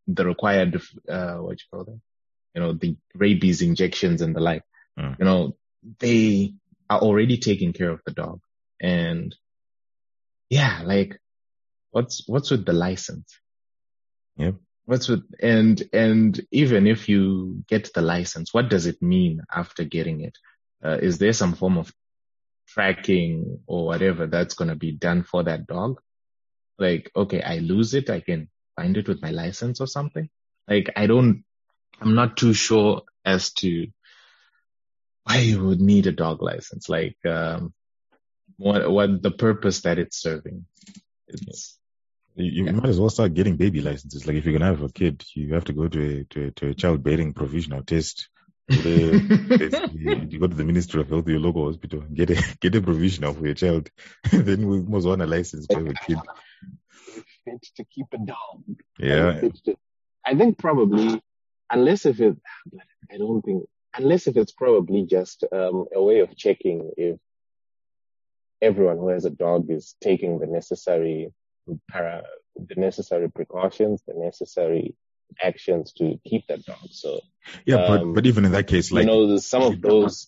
the 0.07 0.25
required 0.25 0.81
uh 1.09 1.35
what 1.35 1.59
you 1.59 1.65
call 1.71 1.83
them? 1.83 2.01
You 2.55 2.61
know, 2.61 2.73
the 2.73 2.95
rabies 3.13 3.61
injections 3.61 4.21
and 4.21 4.35
the 4.35 4.39
like. 4.39 4.63
Mm. 4.97 5.19
You 5.19 5.25
know, 5.25 5.55
they 5.99 6.53
are 6.89 6.99
already 6.99 7.37
taking 7.37 7.73
care 7.73 7.89
of 7.89 8.01
the 8.05 8.13
dog. 8.13 8.39
And 8.81 9.35
yeah, 10.49 10.81
like 10.83 11.19
what's 11.91 12.27
what's 12.27 12.51
with 12.51 12.65
the 12.65 12.73
license? 12.73 13.39
Yep. 14.37 14.55
What's 14.85 15.07
with 15.09 15.23
and 15.41 15.81
and 15.93 16.39
even 16.51 16.87
if 16.87 17.09
you 17.09 17.63
get 17.67 17.93
the 17.93 18.01
license, 18.01 18.53
what 18.53 18.69
does 18.69 18.85
it 18.85 19.01
mean 19.01 19.41
after 19.53 19.83
getting 19.83 20.21
it? 20.21 20.37
Uh, 20.83 20.97
is 21.01 21.17
there 21.17 21.33
some 21.33 21.53
form 21.53 21.77
of 21.77 21.91
tracking 22.67 23.59
or 23.67 23.85
whatever 23.85 24.27
that's 24.27 24.53
going 24.53 24.69
to 24.69 24.75
be 24.75 24.91
done 24.91 25.23
for 25.23 25.43
that 25.43 25.67
dog? 25.67 26.01
Like, 26.77 27.11
okay, 27.15 27.41
I 27.41 27.57
lose 27.59 27.93
it, 27.93 28.09
I 28.09 28.19
can 28.19 28.49
find 28.75 28.97
it 28.97 29.07
with 29.07 29.21
my 29.21 29.31
license 29.31 29.79
or 29.79 29.87
something. 29.87 30.29
Like, 30.67 30.91
I 30.95 31.07
don't, 31.07 31.43
I'm 32.01 32.15
not 32.15 32.37
too 32.37 32.53
sure 32.53 33.03
as 33.23 33.51
to 33.53 33.87
why 35.23 35.37
you 35.39 35.63
would 35.65 35.81
need 35.81 36.07
a 36.07 36.11
dog 36.11 36.41
license. 36.41 36.89
Like, 36.89 37.17
um, 37.25 37.73
what 38.57 38.89
what 38.89 39.21
the 39.21 39.31
purpose 39.31 39.81
that 39.81 39.97
it's 39.99 40.21
serving? 40.21 40.65
It's 41.27 41.77
You, 42.35 42.45
you 42.45 42.65
Yeah. 42.65 42.71
might 42.73 42.89
as 42.89 42.99
well 42.99 43.09
start 43.09 43.33
getting 43.33 43.55
baby 43.55 43.81
licenses. 43.81 44.27
Like 44.27 44.35
if 44.35 44.45
you're 44.45 44.53
gonna 44.57 44.71
have 44.73 44.83
a 44.83 44.89
kid, 44.89 45.23
you 45.33 45.53
have 45.53 45.65
to 45.65 45.73
go 45.73 45.87
to 45.87 46.19
a 46.19 46.23
to 46.25 46.47
a, 46.47 46.51
to 46.51 46.67
a 46.69 46.73
childbearing 46.73 47.33
provisional 47.33 47.83
test. 47.83 48.29
Where 48.67 49.13
you 49.95 50.39
go 50.39 50.47
to 50.47 50.55
the 50.55 50.63
Ministry 50.65 51.01
of 51.01 51.09
Health, 51.09 51.27
your 51.27 51.39
local 51.39 51.65
hospital, 51.67 52.01
get 52.13 52.29
a 52.31 52.57
get 52.59 52.75
a 52.75 52.81
provisional 52.81 53.33
for 53.33 53.45
your 53.45 53.55
child. 53.55 53.89
then 54.31 54.67
we 54.67 54.81
must 54.81 55.07
want 55.07 55.21
a 55.21 55.27
license 55.27 55.65
for 55.67 55.81
your 55.81 55.93
kid. 56.05 56.17
fit 57.45 57.61
to 57.77 57.83
keep 57.85 58.07
a 58.13 58.17
dog. 58.17 58.63
Yeah. 58.99 59.39
Fit 59.39 59.55
to- 59.65 59.77
I 60.27 60.35
think 60.35 60.57
probably, 60.57 61.21
unless 61.71 62.05
if 62.05 62.19
it, 62.19 62.37
I 63.11 63.17
don't 63.17 63.41
think, 63.41 63.63
unless 63.97 64.27
if 64.27 64.37
it's 64.37 64.51
probably 64.51 65.05
just 65.05 65.43
um, 65.51 65.85
a 65.93 66.01
way 66.01 66.19
of 66.19 66.35
checking 66.35 66.91
if 66.97 67.17
everyone 68.61 68.97
who 68.97 69.09
has 69.09 69.25
a 69.25 69.29
dog 69.29 69.69
is 69.69 69.95
taking 70.01 70.39
the 70.39 70.47
necessary 70.47 71.31
para, 71.89 72.23
the 72.55 72.75
necessary 72.75 73.29
precautions, 73.29 74.01
the 74.07 74.13
necessary 74.15 74.95
actions 75.41 75.93
to 75.93 76.19
keep 76.25 76.47
that 76.47 76.63
dog. 76.65 76.77
So, 76.91 77.19
Yeah, 77.65 77.77
but 77.87 78.01
Um, 78.01 78.13
but 78.13 78.25
even 78.25 78.45
in 78.45 78.51
that 78.53 78.67
case, 78.67 78.91
like 78.91 79.05
you 79.05 79.07
know, 79.07 79.27
there's 79.27 79.45
some 79.45 79.63
of 79.63 79.81
those, 79.81 80.27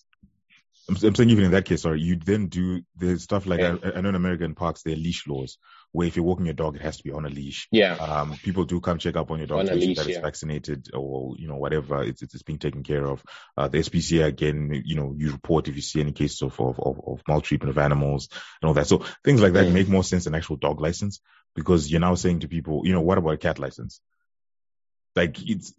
I'm, 0.89 0.97
I'm 1.03 1.15
saying 1.15 1.29
even 1.29 1.45
in 1.45 1.51
that 1.51 1.65
case, 1.65 1.81
sorry, 1.81 2.01
you 2.01 2.15
then 2.15 2.47
do 2.47 2.81
the 2.95 3.19
stuff 3.19 3.45
like 3.45 3.59
Yeah. 3.59 3.77
I, 3.83 3.97
I 3.97 4.01
know 4.01 4.09
in 4.09 4.15
American 4.15 4.55
parks 4.55 4.83
there 4.83 4.93
are 4.93 4.97
leash 4.97 5.27
laws 5.27 5.57
where 5.91 6.07
if 6.07 6.15
you're 6.15 6.25
walking 6.25 6.45
your 6.45 6.53
dog, 6.53 6.75
it 6.75 6.81
has 6.81 6.97
to 6.97 7.03
be 7.03 7.11
on 7.11 7.25
a 7.25 7.29
leash. 7.29 7.67
yeah, 7.71 7.95
Um, 7.95 8.35
people 8.43 8.65
do 8.65 8.79
come 8.79 8.97
check 8.99 9.15
up 9.15 9.31
on 9.31 9.39
your 9.39 9.47
dog 9.47 9.59
On 9.59 9.65
to 9.65 9.71
a 9.71 9.75
make 9.75 9.81
sure 9.83 9.87
leash, 9.89 9.97
that 9.97 10.07
it's 10.07 10.17
vaccinated 10.19 10.89
or 10.93 11.35
you 11.37 11.47
know 11.47 11.55
whatever 11.55 12.03
it's 12.03 12.21
it's, 12.21 12.33
it's 12.35 12.43
being 12.43 12.59
taken 12.59 12.83
care 12.83 13.05
of. 13.05 13.23
Uh, 13.55 13.67
the 13.67 13.79
SPCA 13.79 14.25
again, 14.25 14.83
you 14.85 14.95
know, 14.95 15.13
you 15.17 15.31
report 15.31 15.67
if 15.67 15.75
you 15.75 15.81
see 15.81 16.01
any 16.01 16.11
cases 16.11 16.41
of 16.41 16.59
of, 16.59 16.79
of, 16.79 16.99
of 17.07 17.21
maltreatment 17.27 17.69
of 17.71 17.77
animals 17.77 18.29
and 18.61 18.67
all 18.67 18.73
that. 18.75 18.87
So 18.87 19.03
things 19.23 19.41
like 19.41 19.53
that 19.53 19.67
Mm. 19.67 19.73
make 19.73 19.87
more 19.87 20.03
sense 20.03 20.25
than 20.25 20.35
actual 20.35 20.57
dog 20.57 20.79
license 20.81 21.19
because 21.55 21.89
you're 21.89 22.01
now 22.01 22.15
saying 22.15 22.41
to 22.41 22.47
people, 22.47 22.81
you 22.85 22.93
know, 22.93 23.01
what 23.01 23.17
about 23.17 23.33
a 23.33 23.37
cat 23.37 23.57
license? 23.57 23.99
Like 25.15 25.37
it's 25.49 25.73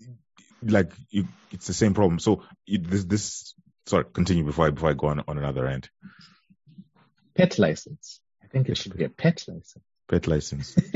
like 0.63 0.91
it, 1.13 1.27
it's 1.53 1.67
the 1.69 1.75
same 1.75 1.95
problem. 1.95 2.19
So 2.19 2.43
it, 2.67 2.83
this 2.91 3.05
this 3.05 3.55
sorry, 3.87 4.05
continue 4.13 4.45
before 4.45 4.67
I 4.67 4.71
before 4.71 4.91
I 4.91 4.95
go 4.95 5.09
on 5.09 5.23
on 5.29 5.39
another 5.39 5.67
end. 5.69 5.89
pet 7.37 7.59
license. 7.59 8.21
I 8.43 8.47
think 8.49 8.69
it 8.69 8.77
should 8.77 8.97
be 8.97 9.05
a 9.05 9.09
pet 9.09 9.45
license. 9.47 9.77
Pet 10.09 10.27
license. 10.27 10.77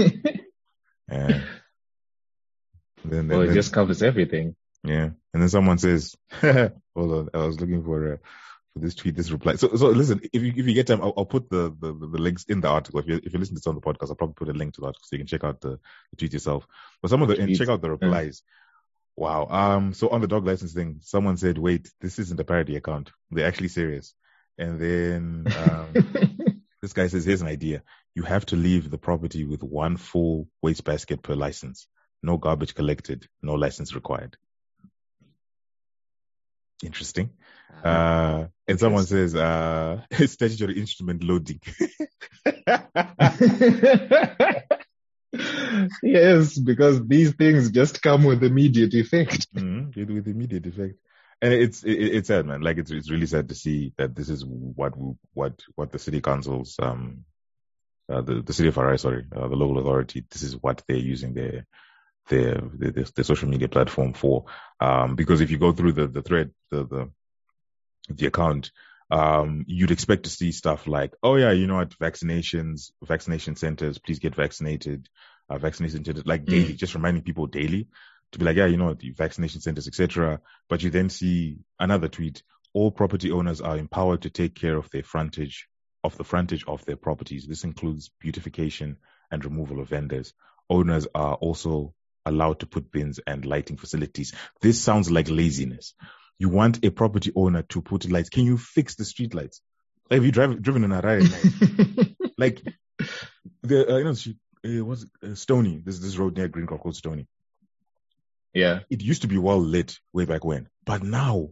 Yeah. 1.10 1.42
Then, 3.04 3.28
then, 3.28 3.28
Well, 3.28 3.42
it 3.42 3.46
then- 3.46 3.54
just 3.54 3.72
covers 3.72 4.02
everything. 4.02 4.56
Yeah. 4.84 5.10
And 5.34 5.42
then 5.42 5.48
someone 5.48 5.78
says, 5.78 6.16
hold 6.40 6.72
on, 6.96 7.28
I 7.34 7.38
was 7.44 7.60
looking 7.60 7.84
for, 7.84 8.14
uh, 8.14 8.16
for 8.72 8.78
this 8.78 8.94
tweet, 8.94 9.14
this 9.16 9.30
reply. 9.30 9.56
So, 9.56 9.74
so 9.76 9.88
listen, 9.88 10.20
if 10.32 10.42
you, 10.42 10.52
if 10.56 10.66
you 10.66 10.74
get 10.74 10.86
time, 10.86 11.02
I'll, 11.02 11.12
I'll 11.16 11.26
put 11.26 11.50
the, 11.50 11.74
the, 11.78 11.92
the 11.92 12.18
links 12.18 12.44
in 12.48 12.60
the 12.62 12.68
article. 12.68 13.00
If 13.00 13.06
you, 13.08 13.20
if 13.22 13.32
you 13.32 13.38
listen 13.38 13.54
to 13.56 13.60
this 13.60 13.66
on 13.66 13.74
the 13.74 13.80
podcast, 13.82 14.08
I'll 14.08 14.14
probably 14.16 14.34
put 14.34 14.48
a 14.48 14.52
link 14.58 14.74
to 14.74 14.80
the 14.80 14.86
article 14.86 15.04
so 15.04 15.14
you 15.16 15.18
can 15.20 15.26
check 15.26 15.44
out 15.44 15.60
the, 15.60 15.78
the 16.10 16.16
tweet 16.16 16.32
yourself. 16.32 16.66
But 17.02 17.10
some 17.10 17.20
of 17.22 17.28
the, 17.28 17.38
and 17.38 17.54
check 17.56 17.68
out 17.68 17.82
the 17.82 17.90
replies. 17.90 18.42
Wow. 19.16 19.48
Um, 19.50 19.92
so 19.92 20.08
on 20.08 20.22
the 20.22 20.28
dog 20.28 20.46
license 20.46 20.72
thing, 20.72 21.00
someone 21.02 21.36
said, 21.36 21.58
wait, 21.58 21.90
this 22.00 22.18
isn't 22.18 22.40
a 22.40 22.44
parody 22.44 22.76
account. 22.76 23.10
They're 23.30 23.46
actually 23.46 23.68
serious. 23.68 24.14
And 24.56 24.80
then, 24.80 25.52
um, 25.68 26.38
this 26.82 26.92
guy 26.92 27.06
says, 27.06 27.24
here's 27.24 27.42
an 27.42 27.48
idea. 27.48 27.82
You 28.14 28.24
have 28.24 28.44
to 28.46 28.56
leave 28.56 28.90
the 28.90 28.98
property 28.98 29.44
with 29.44 29.62
one 29.62 29.96
full 29.96 30.48
waste 30.60 30.84
basket 30.84 31.22
per 31.22 31.34
license. 31.34 31.86
No 32.22 32.36
garbage 32.36 32.74
collected, 32.74 33.26
no 33.40 33.54
license 33.54 33.94
required. 33.94 34.36
Interesting. 36.84 37.30
Uh, 37.82 38.46
and 38.68 38.78
someone 38.78 39.06
says, 39.06 39.34
uh, 39.34 40.02
statutory 40.26 40.78
instrument 40.78 41.22
loading. 41.22 41.60
yes, 46.02 46.58
because 46.58 47.06
these 47.06 47.34
things 47.34 47.70
just 47.70 48.02
come 48.02 48.24
with 48.24 48.42
immediate 48.42 48.94
effect. 48.94 49.46
With, 49.96 50.10
with 50.10 50.28
immediate 50.28 50.66
effect. 50.66 50.96
And 51.42 51.52
it's, 51.52 51.82
it, 51.82 51.90
it's 51.90 52.28
sad, 52.28 52.46
man. 52.46 52.60
Like 52.60 52.78
it's, 52.78 52.92
it's 52.92 53.10
really 53.10 53.26
sad 53.26 53.48
to 53.48 53.54
see 53.56 53.92
that 53.98 54.14
this 54.14 54.28
is 54.28 54.44
what, 54.46 54.96
we- 54.96 55.16
what, 55.34 55.60
what 55.74 55.90
the 55.90 55.98
city 55.98 56.20
councils, 56.20 56.76
um, 56.80 57.24
uh, 58.08 58.20
the, 58.20 58.42
the 58.42 58.52
city 58.52 58.68
of 58.68 58.76
Harai, 58.76 58.98
sorry, 58.98 59.26
uh, 59.34 59.48
the 59.48 59.56
local 59.56 59.78
authority, 59.78 60.24
this 60.30 60.44
is 60.44 60.56
what 60.56 60.82
they're 60.86 60.96
using 60.96 61.34
their, 61.34 61.66
their, 62.28 62.60
their, 62.74 62.92
their 62.92 63.24
social 63.24 63.48
media 63.48 63.68
platform 63.68 64.12
for. 64.12 64.44
Um, 64.80 65.16
because 65.16 65.40
if 65.40 65.50
you 65.50 65.58
go 65.58 65.72
through 65.72 65.94
the, 65.94 66.06
the 66.06 66.22
thread, 66.22 66.52
the, 66.70 66.84
the, 66.86 67.10
the 68.08 68.26
account, 68.26 68.70
um, 69.10 69.64
you'd 69.66 69.90
expect 69.90 70.24
to 70.24 70.30
see 70.30 70.52
stuff 70.52 70.86
like, 70.86 71.12
oh 71.24 71.34
yeah, 71.34 71.50
you 71.50 71.66
know 71.66 71.76
what, 71.76 71.98
vaccinations, 71.98 72.92
vaccination 73.02 73.56
centers, 73.56 73.98
please 73.98 74.20
get 74.20 74.36
vaccinated, 74.36 75.08
uh, 75.50 75.58
vaccination 75.58 76.04
centers, 76.04 76.24
like 76.24 76.44
daily, 76.44 76.74
just 76.74 76.94
reminding 76.94 77.24
people 77.24 77.46
daily 77.46 77.88
to 78.32 78.38
be 78.38 78.44
like, 78.44 78.56
yeah, 78.56 78.66
you 78.66 78.76
know 78.76 78.94
the 78.94 79.10
vaccination 79.10 79.60
centers, 79.60 79.86
etc. 79.86 80.40
But 80.68 80.82
you 80.82 80.90
then 80.90 81.10
see 81.10 81.58
another 81.78 82.08
tweet, 82.08 82.42
all 82.74 82.90
property 82.90 83.30
owners 83.30 83.60
are 83.60 83.76
empowered 83.76 84.22
to 84.22 84.30
take 84.30 84.54
care 84.54 84.76
of 84.76 84.90
their 84.90 85.02
frontage, 85.02 85.68
of 86.02 86.16
the 86.16 86.24
frontage 86.24 86.64
of 86.66 86.84
their 86.84 86.96
properties. 86.96 87.46
This 87.46 87.64
includes 87.64 88.10
beautification 88.20 88.96
and 89.30 89.44
removal 89.44 89.80
of 89.80 89.88
vendors. 89.88 90.34
owners 90.70 91.06
are 91.14 91.34
also 91.34 91.94
allowed 92.24 92.60
to 92.60 92.66
put 92.66 92.90
bins 92.90 93.20
and 93.26 93.44
lighting 93.44 93.76
facilities. 93.76 94.32
This 94.60 94.80
sounds 94.80 95.10
like 95.10 95.28
laziness. 95.28 95.94
You 96.38 96.48
want 96.48 96.84
a 96.84 96.90
property 96.90 97.32
owner 97.34 97.62
to 97.62 97.82
put 97.82 98.10
lights. 98.10 98.30
Can 98.30 98.44
you 98.44 98.56
fix 98.56 98.94
the 98.94 99.04
street 99.04 99.34
lights? 99.34 99.60
Like, 100.10 100.18
have 100.18 100.24
you 100.24 100.32
drive, 100.32 100.62
driven 100.62 100.84
in 100.84 100.90
Harare? 100.90 102.16
like, 102.38 102.62
the, 103.62 103.92
uh, 103.92 103.96
you 103.98 104.04
know, 104.04 104.14
she, 104.14 104.36
uh, 104.64 104.84
what's 104.84 105.06
uh, 105.24 105.34
Stony? 105.34 105.82
This 105.84 105.98
this 105.98 106.16
road 106.16 106.36
near 106.36 106.48
Green 106.48 106.66
called 106.66 106.96
Stony. 106.96 107.26
Yeah. 108.54 108.80
It 108.90 109.02
used 109.02 109.22
to 109.22 109.28
be 109.28 109.38
well 109.38 109.60
lit 109.60 109.98
way 110.12 110.24
back 110.24 110.44
when, 110.44 110.68
but 110.84 111.02
now 111.02 111.50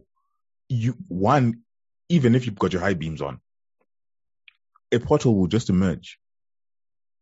you 0.69 0.95
one, 1.07 1.61
even 2.09 2.35
if 2.35 2.45
you've 2.45 2.59
got 2.59 2.73
your 2.73 2.81
high 2.81 2.93
beams 2.93 3.21
on, 3.21 3.39
a 4.91 4.99
portal 4.99 5.35
will 5.35 5.47
just 5.47 5.69
emerge 5.69 6.19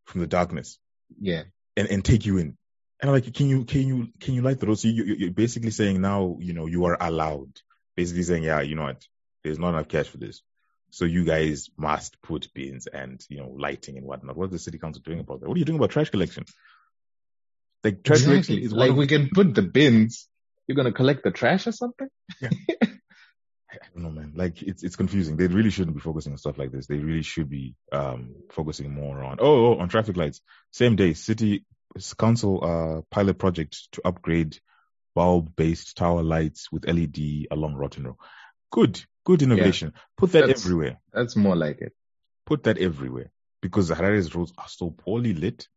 from 0.06 0.22
the 0.22 0.28
darkness. 0.28 0.80
Yeah. 1.20 1.44
And, 1.78 1.88
and 1.90 2.04
take 2.04 2.26
you 2.26 2.38
in. 2.38 2.58
And 3.02 3.10
I'm 3.10 3.12
like, 3.12 3.34
can 3.34 3.48
you, 3.48 3.64
can 3.64 3.88
you, 3.88 4.08
can 4.20 4.34
you 4.34 4.42
light 4.42 4.60
the 4.60 4.68
road? 4.68 4.80
So 4.80 4.90
you, 4.90 5.04
you're 5.04 5.32
basically 5.32 5.72
saying 5.72 6.02
now, 6.02 6.38
you 6.40 6.54
know, 6.54 6.66
you 6.66 6.86
are 6.86 6.98
allowed. 7.00 7.52
Basically 7.96 8.24
saying, 8.24 8.44
yeah, 8.44 8.62
you 8.62 8.76
know 8.76 8.84
what? 8.84 9.06
There's 9.44 9.60
not 9.60 9.70
enough 9.70 9.88
cash 9.88 10.08
for 10.08 10.18
this. 10.18 10.42
So 10.92 11.06
you 11.06 11.24
guys 11.24 11.70
must 11.78 12.22
put 12.22 12.54
bins 12.54 12.88
and, 12.88 13.24
you 13.30 13.38
know, 13.38 13.56
lighting 13.58 13.98
and 13.98 14.06
whatnot. 14.06 14.36
What's 14.36 14.52
the 14.52 14.60
city 14.60 14.80
council 14.80 15.02
doing 15.06 15.20
about 15.20 15.40
that? 15.40 15.48
What 15.48 15.56
are 15.56 15.60
you 15.60 15.66
doing 15.66 15.78
about 15.78 15.92
trash 15.92 16.10
collection? 16.10 16.46
Like 17.84 18.04
trash 18.04 18.22
Exactly. 18.28 18.64
is 18.64 18.74
like 18.74 18.94
we 18.94 19.08
can 19.08 19.30
put 19.34 19.56
the 19.56 19.62
bins. 19.62 20.28
You're 20.68 20.76
gonna 20.76 20.92
collect 20.92 21.24
the 21.24 21.32
trash 21.32 21.66
or 21.68 21.72
something? 21.72 22.08
Yeah. 22.42 22.50
I 23.72 23.78
don't 23.94 24.04
know, 24.04 24.10
man. 24.10 24.34
Like 24.36 24.62
it's 24.64 24.84
it's 24.84 24.96
confusing. 24.96 25.38
They 25.38 25.48
really 25.48 25.70
shouldn't 25.70 25.96
be 25.96 26.02
focusing 26.02 26.32
on 26.34 26.38
stuff 26.38 26.58
like 26.58 26.72
this. 26.72 26.88
They 26.88 26.98
really 26.98 27.22
should 27.22 27.50
be 27.50 27.76
um 27.92 28.36
focusing 28.52 28.94
more 28.94 29.24
on 29.24 29.38
oh, 29.40 29.68
oh 29.68 29.80
on 29.80 29.90
traffic 29.90 30.18
lights. 30.18 30.42
Same 30.72 30.96
day, 30.96 31.14
city 31.14 31.66
council 32.18 32.64
uh 32.64 33.02
pilot 33.10 33.38
project 33.40 33.92
to 33.94 34.02
upgrade 34.06 34.60
bulb 35.16 35.56
based 35.56 35.98
tower 35.98 36.24
lights 36.24 36.72
with 36.72 36.86
LED 36.88 37.48
along 37.52 37.76
Rotten 37.76 38.06
Row. 38.06 38.18
Good, 38.72 39.04
good 39.26 39.42
innovation. 39.42 39.94
Put 40.18 40.32
that 40.34 40.42
That's- 40.42 40.64
everywhere. 40.66 41.00
That's 41.14 41.36
more 41.36 41.56
like 41.56 41.82
it. 41.82 41.94
Put 42.46 42.64
that 42.64 42.78
everywhere 42.78 43.32
because 43.62 43.88
the 43.88 43.96
Harare's 43.96 44.34
roads 44.34 44.54
are 44.58 44.68
so 44.68 44.90
poorly 44.92 45.34
lit. 45.34 45.68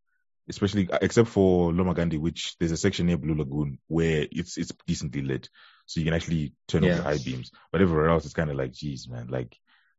Especially 0.48 0.90
uh, 0.90 0.98
except 1.00 1.28
for 1.28 1.70
Lomagundi, 1.72 2.18
which 2.18 2.56
there's 2.58 2.72
a 2.72 2.76
section 2.76 3.06
near 3.06 3.16
Blue 3.16 3.34
Lagoon 3.34 3.78
where 3.86 4.26
it's 4.30 4.58
it's 4.58 4.72
decently 4.86 5.22
lit, 5.22 5.48
so 5.86 6.00
you 6.00 6.04
can 6.04 6.14
actually 6.14 6.52
turn 6.66 6.82
off 6.82 6.90
Yeah. 6.90 6.96
the 6.96 7.02
high 7.02 7.18
beams. 7.18 7.52
But 7.70 7.80
everywhere 7.80 8.08
else, 8.08 8.24
it's 8.24 8.34
kind 8.34 8.50
of 8.50 8.56
like, 8.56 8.72
geez, 8.72 9.08
man, 9.08 9.28
like 9.28 9.56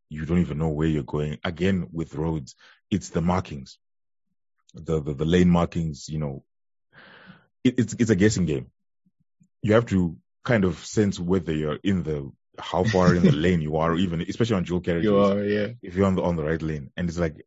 you 0.10 0.26
don't 0.26 0.40
even 0.42 0.58
know 0.58 0.70
where 0.70 0.88
you're 0.88 1.04
going. 1.04 1.38
Again, 1.44 1.88
with 1.92 2.16
roads, 2.16 2.56
it's 2.92 3.10
the 3.10 3.22
markings, 3.22 3.78
the 4.74 5.02
the, 5.02 5.14
the 5.14 5.26
lane 5.26 5.50
markings. 5.50 6.10
You 6.10 6.20
know, 6.20 6.44
it, 7.64 7.80
it's 7.80 7.96
it's 7.98 8.10
a 8.12 8.16
guessing 8.16 8.46
game. 8.46 8.68
You 9.62 9.74
have 9.74 9.86
to 9.88 10.18
kind 10.44 10.66
of 10.66 10.78
sense 10.86 11.18
whether 11.20 11.54
you're 11.54 11.80
in 11.84 12.04
the 12.04 12.30
how 12.60 12.84
far 12.84 13.16
in 13.16 13.24
the 13.24 13.32
lane 13.46 13.62
you 13.62 13.78
are, 13.78 13.96
even 13.96 14.22
especially 14.22 14.56
on 14.56 14.64
dual 14.64 14.80
carriages 14.82 15.10
You 15.10 15.18
are, 15.18 15.44
yeah. 15.44 15.68
if 15.82 15.96
you're 15.96 16.06
on 16.06 16.16
the 16.16 16.22
on 16.22 16.36
the 16.36 16.44
right 16.44 16.62
lane, 16.62 16.92
and 16.96 17.10
it's 17.10 17.18
like 17.18 17.44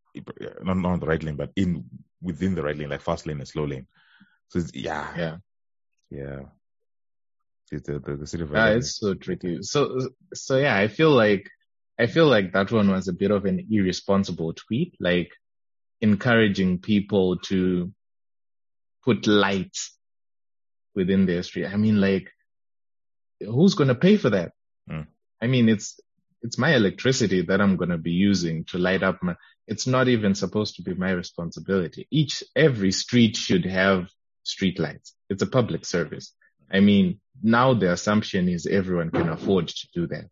not, 0.62 0.76
not 0.78 0.92
on 0.92 1.00
the 1.00 1.06
right 1.06 1.22
lane, 1.22 1.36
but 1.36 1.50
in 1.56 1.84
within 2.20 2.54
the 2.54 2.62
right 2.62 2.76
lane, 2.76 2.88
like 2.90 3.02
fast 3.02 3.26
lane 3.26 3.38
and 3.38 3.46
slow 3.48 3.64
lane. 3.64 3.86
So 4.48 4.58
it's, 4.58 4.74
yeah, 4.74 5.06
Yeah. 5.16 5.36
yeah. 6.10 6.40
It's 7.72 7.86
the, 7.86 7.98
the, 7.98 8.16
the 8.16 8.26
city 8.26 8.44
of 8.44 8.52
Ah, 8.52 8.54
Harare. 8.56 8.76
it's 8.78 8.96
so 8.98 9.14
tricky. 9.14 9.58
So, 9.62 10.08
so 10.34 10.56
yeah, 10.56 10.76
I 10.76 10.86
feel 10.88 11.10
like, 11.10 11.50
I 11.98 12.06
feel 12.06 12.26
like 12.28 12.52
that 12.52 12.70
one 12.70 12.90
was 12.90 13.08
a 13.08 13.12
bit 13.12 13.30
of 13.32 13.44
an 13.44 13.66
irresponsible 13.70 14.52
tweet, 14.54 14.94
like 15.00 15.30
encouraging 16.00 16.78
people 16.78 17.38
to 17.38 17.92
put 19.04 19.26
lights 19.26 19.96
within 20.94 21.26
their 21.26 21.42
street. 21.42 21.66
I 21.66 21.76
mean, 21.76 22.00
like, 22.00 22.30
who's 23.40 23.74
going 23.74 23.88
to 23.88 23.94
pay 23.94 24.16
for 24.16 24.30
that? 24.30 24.52
Hmm. 24.88 25.02
I 25.40 25.46
mean, 25.46 25.68
it's, 25.68 26.00
it's 26.42 26.58
my 26.58 26.74
electricity 26.74 27.42
that 27.42 27.60
I'm 27.60 27.76
going 27.76 27.90
to 27.90 27.98
be 27.98 28.12
using 28.12 28.64
to 28.66 28.78
light 28.78 29.02
up 29.02 29.22
my, 29.22 29.36
it's 29.66 29.86
not 29.86 30.08
even 30.08 30.34
supposed 30.34 30.76
to 30.76 30.82
be 30.82 30.94
my 30.94 31.10
responsibility. 31.10 32.06
Each, 32.10 32.42
every 32.54 32.92
street 32.92 33.36
should 33.36 33.64
have 33.64 34.08
street 34.42 34.78
lights. 34.78 35.14
It's 35.28 35.42
a 35.42 35.46
public 35.46 35.84
service. 35.84 36.32
I 36.72 36.80
mean, 36.80 37.20
now 37.42 37.74
the 37.74 37.92
assumption 37.92 38.48
is 38.48 38.66
everyone 38.66 39.10
can 39.10 39.28
afford 39.28 39.68
to 39.68 39.88
do 39.94 40.06
that. 40.08 40.30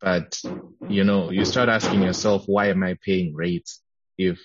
But, 0.00 0.40
you 0.88 1.04
know, 1.04 1.30
you 1.30 1.44
start 1.44 1.68
asking 1.68 2.02
yourself, 2.02 2.44
why 2.46 2.68
am 2.68 2.82
I 2.82 2.98
paying 3.02 3.34
rates 3.34 3.80
if 4.18 4.40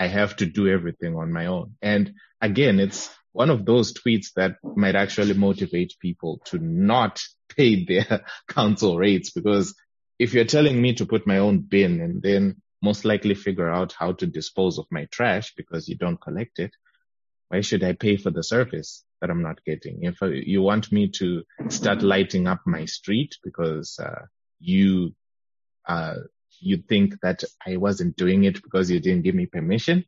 I 0.00 0.06
have 0.06 0.34
to 0.36 0.46
do 0.46 0.66
everything 0.66 1.14
on 1.14 1.30
my 1.30 1.46
own? 1.46 1.76
And 1.82 2.14
again, 2.40 2.80
it's 2.80 3.10
one 3.32 3.50
of 3.50 3.66
those 3.66 3.92
tweets 3.92 4.28
that 4.34 4.56
might 4.64 4.96
actually 4.96 5.34
motivate 5.34 5.92
people 6.00 6.40
to 6.46 6.58
not 6.58 7.20
pay 7.56 7.84
their 7.84 8.24
council 8.48 8.96
rates 8.96 9.30
because 9.30 9.74
if 10.18 10.32
you're 10.32 10.44
telling 10.46 10.80
me 10.80 10.94
to 10.94 11.06
put 11.06 11.26
my 11.26 11.38
own 11.38 11.58
bin 11.60 12.00
and 12.00 12.22
then 12.22 12.62
most 12.82 13.04
likely 13.04 13.34
figure 13.34 13.70
out 13.70 13.92
how 13.92 14.12
to 14.12 14.26
dispose 14.26 14.78
of 14.78 14.86
my 14.90 15.04
trash 15.10 15.52
because 15.54 15.86
you 15.86 15.96
don't 15.96 16.20
collect 16.20 16.58
it, 16.58 16.70
why 17.48 17.60
should 17.60 17.84
I 17.84 17.92
pay 17.92 18.16
for 18.16 18.30
the 18.30 18.42
service 18.42 19.04
that 19.20 19.28
I'm 19.28 19.42
not 19.42 19.64
getting? 19.64 20.04
If 20.04 20.18
you 20.22 20.62
want 20.62 20.90
me 20.90 21.10
to 21.16 21.42
start 21.68 22.02
lighting 22.02 22.46
up 22.46 22.60
my 22.64 22.86
street 22.86 23.36
because 23.44 23.98
uh, 23.98 24.26
you 24.60 25.14
uh, 25.86 26.14
you 26.60 26.78
think 26.78 27.20
that 27.22 27.44
I 27.66 27.76
wasn't 27.76 28.16
doing 28.16 28.44
it 28.44 28.62
because 28.62 28.90
you 28.90 29.00
didn't 29.00 29.22
give 29.22 29.34
me 29.34 29.46
permission, 29.46 30.04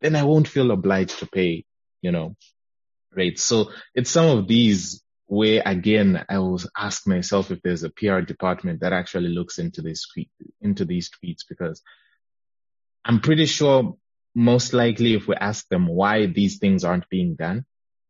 then 0.00 0.16
I 0.16 0.24
won't 0.24 0.48
feel 0.48 0.70
obliged 0.70 1.18
to 1.20 1.26
pay, 1.26 1.64
you 2.00 2.12
know, 2.12 2.36
rates. 3.12 3.42
So 3.42 3.70
it's 3.94 4.10
some 4.10 4.38
of 4.38 4.48
these 4.48 5.02
where 5.26 5.62
again 5.64 6.24
I 6.28 6.38
will 6.38 6.60
ask 6.76 7.06
myself 7.06 7.50
if 7.50 7.62
there's 7.62 7.84
a 7.84 7.90
PR 7.90 8.20
department 8.20 8.80
that 8.80 8.92
actually 8.92 9.30
looks 9.30 9.58
into 9.58 9.80
this 9.80 10.06
into 10.60 10.84
these 10.84 11.10
tweets 11.10 11.40
because 11.48 11.80
I'm 13.04 13.20
pretty 13.20 13.46
sure 13.46 13.96
most 14.34 14.72
likely 14.72 15.14
if 15.14 15.26
we 15.26 15.34
ask 15.34 15.68
them 15.68 15.86
why 15.86 16.26
these 16.26 16.58
things 16.58 16.84
aren't 16.84 17.08
being 17.08 17.34
done, 17.34 17.64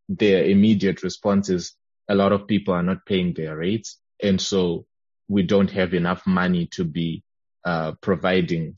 their 0.09 0.45
immediate 0.45 1.03
response 1.03 1.49
is 1.49 1.75
a 2.09 2.14
lot 2.14 2.33
of 2.33 2.47
people 2.47 2.75
are 2.75 2.83
not 2.83 3.07
paying 3.07 3.35
their 3.35 3.57
rates. 3.57 3.99
And 4.23 4.40
so 4.40 4.87
we 5.29 5.42
don't 5.42 5.71
have 5.71 5.95
enough 5.95 6.27
money 6.27 6.66
to 6.73 6.85
be 6.85 7.23
uh, 7.64 7.92
providing 8.01 8.77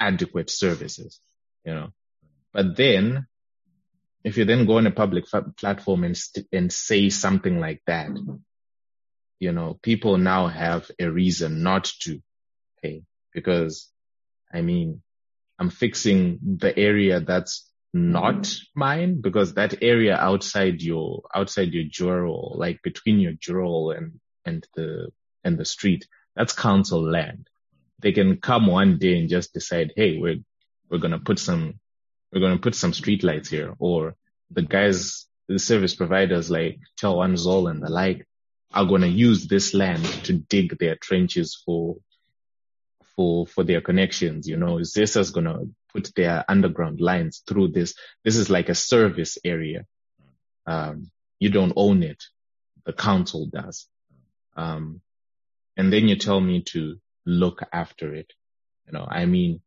adequate 0.00 0.50
services, 0.50 1.20
you 1.64 1.74
know. 1.74 1.88
But 2.52 2.76
then 2.76 3.26
if 4.24 4.36
you 4.36 4.44
then 4.44 4.66
go 4.66 4.78
on 4.78 4.86
a 4.86 4.90
public 4.90 5.28
fa- 5.28 5.52
platform 5.56 6.04
and, 6.04 6.16
st- 6.16 6.46
and 6.52 6.72
say 6.72 7.10
something 7.10 7.60
like 7.60 7.82
that, 7.86 8.10
you 9.38 9.52
know, 9.52 9.78
people 9.82 10.18
now 10.18 10.48
have 10.48 10.90
a 10.98 11.10
reason 11.10 11.62
not 11.62 11.84
to 12.00 12.20
pay 12.82 13.02
because 13.32 13.90
I 14.52 14.62
mean, 14.62 15.02
I'm 15.58 15.70
fixing 15.70 16.38
the 16.58 16.76
area 16.76 17.20
that's 17.20 17.70
not 17.92 18.54
mine 18.74 19.20
because 19.20 19.54
that 19.54 19.82
area 19.82 20.16
outside 20.16 20.80
your, 20.82 21.22
outside 21.34 21.72
your 21.72 21.84
durawall, 21.84 22.56
like 22.56 22.82
between 22.82 23.20
your 23.20 23.32
durawall 23.32 23.96
and, 23.96 24.20
and 24.44 24.66
the, 24.74 25.08
and 25.44 25.58
the 25.58 25.64
street, 25.64 26.06
that's 26.36 26.52
council 26.52 27.02
land. 27.02 27.48
They 28.00 28.12
can 28.12 28.36
come 28.38 28.66
one 28.66 28.98
day 28.98 29.18
and 29.18 29.28
just 29.28 29.52
decide, 29.52 29.92
Hey, 29.96 30.18
we're, 30.18 30.38
we're 30.90 30.98
to 31.12 31.18
put 31.18 31.38
some, 31.38 31.80
we're 32.32 32.40
to 32.56 32.62
put 32.62 32.74
some 32.74 32.92
street 32.92 33.24
lights 33.24 33.48
here 33.48 33.74
or 33.78 34.14
the 34.50 34.62
guys, 34.62 35.26
the 35.48 35.58
service 35.58 35.94
providers 35.94 36.50
like 36.50 36.78
Chawan 37.00 37.34
Zol 37.34 37.70
and 37.70 37.82
the 37.82 37.90
like 37.90 38.26
are 38.72 38.84
to 39.02 39.08
use 39.08 39.46
this 39.46 39.74
land 39.74 40.04
to 40.24 40.34
dig 40.34 40.78
their 40.78 40.96
trenches 40.96 41.60
for 41.64 41.96
for 43.16 43.46
for 43.46 43.64
their 43.64 43.80
connections. 43.80 44.48
You 44.48 44.56
know, 44.56 44.78
Zesa's 44.82 45.30
to 45.46 45.70
put 45.92 46.12
their 46.14 46.44
underground 46.48 47.00
lines 47.00 47.42
through 47.46 47.68
this. 47.68 47.94
This 48.24 48.36
is 48.36 48.50
like 48.50 48.68
a 48.68 48.74
service 48.74 49.38
area. 49.44 49.86
Um, 50.66 51.10
you 51.40 51.50
don't 51.50 51.72
own 51.76 52.02
it. 52.02 52.22
The 52.84 52.92
council 52.92 53.46
does. 53.46 53.88
Um, 54.56 55.00
and 55.76 55.92
then 55.92 56.08
you 56.08 56.16
tell 56.16 56.40
me 56.40 56.62
to 56.72 56.98
look 57.28 57.60
after 57.72 58.14
it. 58.14 58.32
You 58.86 58.92
know, 58.92 59.06
I 59.08 59.26
mean, 59.26 59.60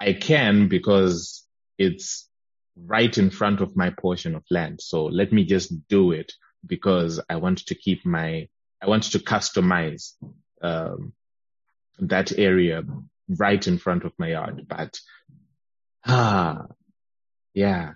I 0.00 0.14
can 0.14 0.68
because 0.68 1.46
it's 1.76 2.28
right 2.76 3.16
in 3.16 3.30
front 3.30 3.60
of 3.60 3.76
my 3.76 3.90
portion 3.90 4.34
of 4.34 4.44
land. 4.50 4.80
So 4.80 5.04
let 5.04 5.32
me 5.32 5.44
just 5.44 5.88
do 5.88 6.12
it 6.12 6.32
because 6.66 7.20
I 7.28 7.36
want 7.36 7.58
to 7.66 7.74
keep 7.74 8.04
my, 8.06 8.48
I 8.82 8.86
want 8.86 9.04
to 9.04 9.18
customize, 9.18 10.14
um, 10.62 11.12
that 11.98 12.36
area 12.38 12.82
right 13.28 13.66
in 13.66 13.78
front 13.78 14.04
of 14.04 14.12
my 14.18 14.28
yard. 14.28 14.66
But, 14.68 14.98
ah, 16.06 16.66
yeah, 17.52 17.92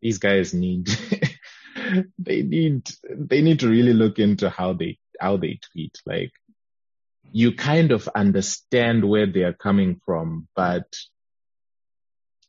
these 0.00 0.18
guys 0.18 0.54
need, 0.54 0.88
they 2.18 2.42
need, 2.42 2.88
they 3.08 3.42
need 3.42 3.60
to 3.60 3.68
really 3.68 3.94
look 3.94 4.18
into 4.18 4.48
how 4.48 4.74
they, 4.74 4.98
how 5.18 5.38
they 5.38 5.58
tweet. 5.72 5.98
Like, 6.06 6.32
you 7.32 7.52
kind 7.52 7.92
of 7.92 8.08
understand 8.14 9.04
where 9.04 9.26
they 9.26 9.42
are 9.42 9.52
coming 9.52 10.00
from, 10.04 10.48
but 10.54 10.84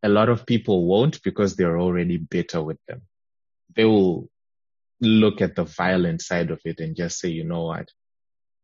a 0.03 0.09
lot 0.09 0.29
of 0.29 0.45
people 0.45 0.85
won't 0.85 1.21
because 1.23 1.55
they're 1.55 1.79
already 1.79 2.17
bitter 2.17 2.61
with 2.61 2.79
them. 2.87 3.01
They 3.75 3.85
will 3.85 4.29
look 4.99 5.41
at 5.41 5.55
the 5.55 5.63
violent 5.63 6.21
side 6.21 6.51
of 6.51 6.59
it 6.65 6.79
and 6.79 6.95
just 6.95 7.19
say, 7.19 7.29
you 7.29 7.43
know 7.43 7.65
what? 7.65 7.89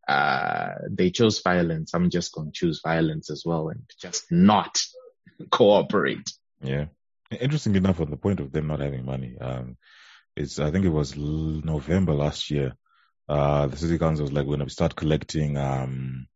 Uh, 0.08 0.76
they 0.90 1.12
chose 1.12 1.42
violence. 1.42 1.94
I'm 1.94 2.10
just 2.10 2.34
going 2.34 2.52
to 2.52 2.54
choose 2.54 2.82
violence 2.84 3.30
as 3.30 3.44
well 3.46 3.70
and 3.70 3.82
just 4.02 4.32
not 4.32 4.82
cooperate. 5.52 6.32
Yeah. 6.62 6.86
Interesting 7.30 7.76
enough, 7.76 8.00
on 8.00 8.10
the 8.10 8.18
point 8.18 8.40
of 8.40 8.52
them 8.52 8.68
not 8.68 8.80
having 8.80 9.06
money, 9.06 9.38
um, 9.40 9.76
it's, 10.36 10.60
I 10.60 10.72
think 10.72 10.86
it 10.86 10.90
was 10.90 11.18
November 11.18 12.14
last 12.14 12.50
year, 12.50 12.74
uh, 13.30 13.68
the 13.68 13.78
city 13.78 13.98
council 13.98 14.24
was 14.24 14.32
like, 14.32 14.46
we're 14.46 14.58
going 14.58 14.68
to 14.68 14.74
start 14.74 14.96
collecting, 14.96 15.58
um, 15.58 16.28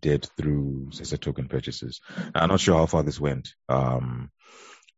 debt 0.00 0.28
through 0.36 0.90
ZESA 0.90 1.20
token 1.20 1.48
purchases. 1.48 2.00
I'm 2.34 2.48
not 2.48 2.60
sure 2.60 2.76
how 2.76 2.86
far 2.86 3.02
this 3.02 3.20
went. 3.20 3.54
Um, 3.68 4.30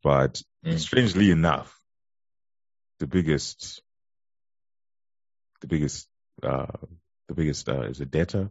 but 0.02 0.42
mm. 0.64 0.78
strangely 0.78 1.30
enough, 1.30 1.78
the 2.98 3.06
biggest, 3.06 3.82
the 5.60 5.66
biggest, 5.66 6.08
uh, 6.42 6.66
the 7.28 7.34
biggest, 7.34 7.68
uh, 7.68 7.82
is 7.82 8.00
a 8.00 8.06
debtor 8.06 8.50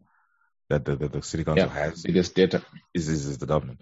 that 0.69 0.85
the, 0.85 0.95
the, 0.95 1.07
the 1.07 1.21
city 1.21 1.43
council 1.43 1.67
yeah, 1.67 1.73
has. 1.73 2.03
Biggest 2.03 2.35
debtor 2.35 2.63
is, 2.93 3.07
is, 3.07 3.25
is 3.25 3.37
the 3.37 3.45
government. 3.45 3.81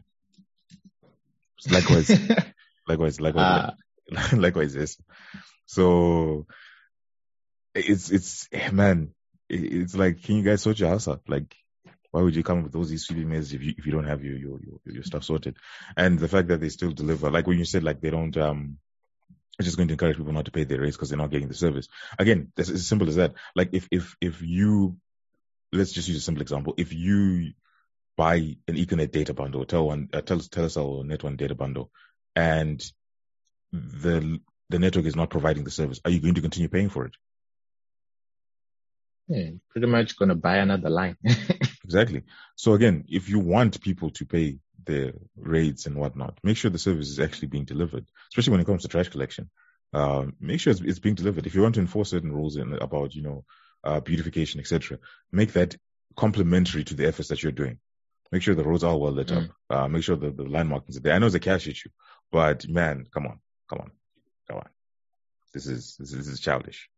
Likewise, 1.70 2.10
likewise, 2.88 3.20
likewise, 3.20 3.74
uh, 4.16 4.22
likewise, 4.34 4.76
yes. 4.76 4.98
So 5.66 6.46
it's, 7.76 8.10
it's, 8.10 8.50
man, 8.72 9.14
it's 9.50 9.96
like, 9.96 10.24
can 10.24 10.38
you 10.38 10.44
guys 10.44 10.62
sort 10.62 10.80
your 10.80 10.90
house 10.90 11.08
out? 11.08 11.22
Like, 11.28 11.56
why 12.12 12.22
would 12.22 12.36
you 12.36 12.44
come 12.44 12.64
with 12.64 12.72
those 12.72 12.90
these 12.90 13.12
measures 13.12 13.52
if 13.52 13.62
you 13.62 13.74
if 13.78 13.86
you 13.86 13.92
don't 13.92 14.08
have 14.08 14.24
your, 14.24 14.38
your 14.38 14.60
your 14.86 15.04
stuff 15.04 15.26
sorted? 15.26 15.58
And 15.98 16.18
the 16.18 16.30
fact 16.30 16.48
that 16.48 16.62
they 16.62 16.70
still 16.70 16.92
deliver, 16.92 17.30
like 17.30 17.46
when 17.46 17.60
you 17.60 17.66
said 17.66 17.84
like 17.84 18.00
they 18.00 18.10
don't 18.10 18.38
um 18.38 18.78
it's 19.60 19.66
just 19.66 19.76
going 19.76 19.90
to 19.90 19.94
encourage 19.96 20.16
people 20.16 20.32
not 20.32 20.46
to 20.46 20.52
pay 20.52 20.64
their 20.64 20.80
rates 20.80 20.96
because 20.96 21.10
they're 21.10 21.18
not 21.18 21.30
getting 21.30 21.50
the 21.50 21.54
service. 21.54 21.90
Again, 22.18 22.54
it's 22.56 22.70
as 22.70 22.88
simple 22.88 23.10
as 23.10 23.18
that. 23.18 23.34
Like 23.54 23.72
if 23.74 23.90
if 23.92 24.16
if 24.22 24.42
you 24.42 24.96
let's 25.74 25.92
just 25.92 26.08
use 26.08 26.18
a 26.18 26.22
simple 26.22 26.42
example. 26.42 26.74
If 26.78 26.94
you 26.94 27.52
buy 28.16 28.36
an 28.68 28.76
Econet 28.76 29.12
data 29.12 29.34
bundle, 29.34 29.66
tell 29.66 29.88
one 29.88 30.10
uh, 30.14 30.22
tell 30.22 30.38
Telecel 30.38 31.06
Net 31.06 31.22
One 31.22 31.36
data 31.36 31.56
bundle, 31.56 31.92
and 32.34 32.82
the 33.74 34.40
the 34.70 34.80
network 34.80 35.06
is 35.06 35.16
not 35.16 35.30
providing 35.30 35.64
the 35.64 35.72
service, 35.72 36.00
are 36.06 36.12
you 36.12 36.22
going 36.22 36.36
to 36.36 36.42
continue 36.42 36.70
paying 36.70 36.90
for 36.90 37.06
it? 37.06 37.16
Yeah, 39.28 39.50
pretty 39.70 39.88
much 39.88 40.18
going 40.18 40.30
to 40.30 40.36
buy 40.36 40.58
another 40.58 40.90
line. 40.90 41.18
Exactly. 41.86 42.24
So 42.56 42.74
again, 42.74 43.06
if 43.08 43.30
you 43.30 43.38
want 43.38 43.80
people 43.80 44.10
to 44.10 44.26
pay 44.26 44.58
their 44.86 45.14
rates 45.38 45.86
and 45.86 45.96
whatnot, 45.96 46.40
make 46.44 46.58
sure 46.58 46.72
the 46.72 46.80
service 46.80 47.10
is 47.10 47.20
actually 47.20 47.50
being 47.50 47.66
delivered, 47.66 48.06
especially 48.32 48.52
when 48.52 48.62
it 48.62 48.66
comes 48.66 48.82
to 48.82 48.88
trash 48.88 49.10
collection. 49.10 49.52
Uh, 49.94 50.26
make 50.40 50.60
sure 50.60 50.72
it's, 50.72 50.82
it's, 50.82 50.98
being 50.98 51.14
delivered. 51.14 51.46
If 51.46 51.54
you 51.54 51.62
want 51.62 51.76
to 51.76 51.82
enforce 51.82 52.10
certain 52.10 52.32
rules 52.32 52.58
in, 52.58 52.74
about, 52.74 53.14
you 53.14 53.22
know, 53.22 53.46
uh, 53.84 54.00
beautification, 54.00 54.60
etc., 54.60 54.98
make 55.32 55.54
that 55.54 55.76
complementary 56.18 56.84
to 56.86 56.96
the 56.96 57.08
efforts 57.08 57.30
that 57.30 57.44
you're 57.44 57.52
doing. 57.52 57.78
Make 58.32 58.42
sure 58.42 58.56
the 58.56 58.64
roads 58.64 58.84
are 58.84 58.98
well 58.98 59.12
lit 59.12 59.28
mm. 59.28 59.44
up. 59.44 59.52
Uh, 59.70 59.88
make 59.88 60.04
sure 60.04 60.16
that 60.16 60.36
the 60.36 60.44
line 60.44 60.68
markings 60.68 60.98
are 60.98 61.02
there. 61.02 61.14
I 61.14 61.20
know 61.20 61.28
it's 61.28 61.36
a 61.36 61.40
cash 61.40 61.68
issue, 61.68 61.90
but 62.32 62.68
man, 62.68 63.06
come 63.14 63.28
on, 63.28 63.40
come 63.70 63.80
on, 63.80 63.92
come 64.50 64.58
on. 64.58 64.70
This 65.54 65.68
is 65.68 65.96
this 65.98 66.12
is, 66.12 66.18
this 66.18 66.28
is 66.28 66.40
childish. 66.40 66.90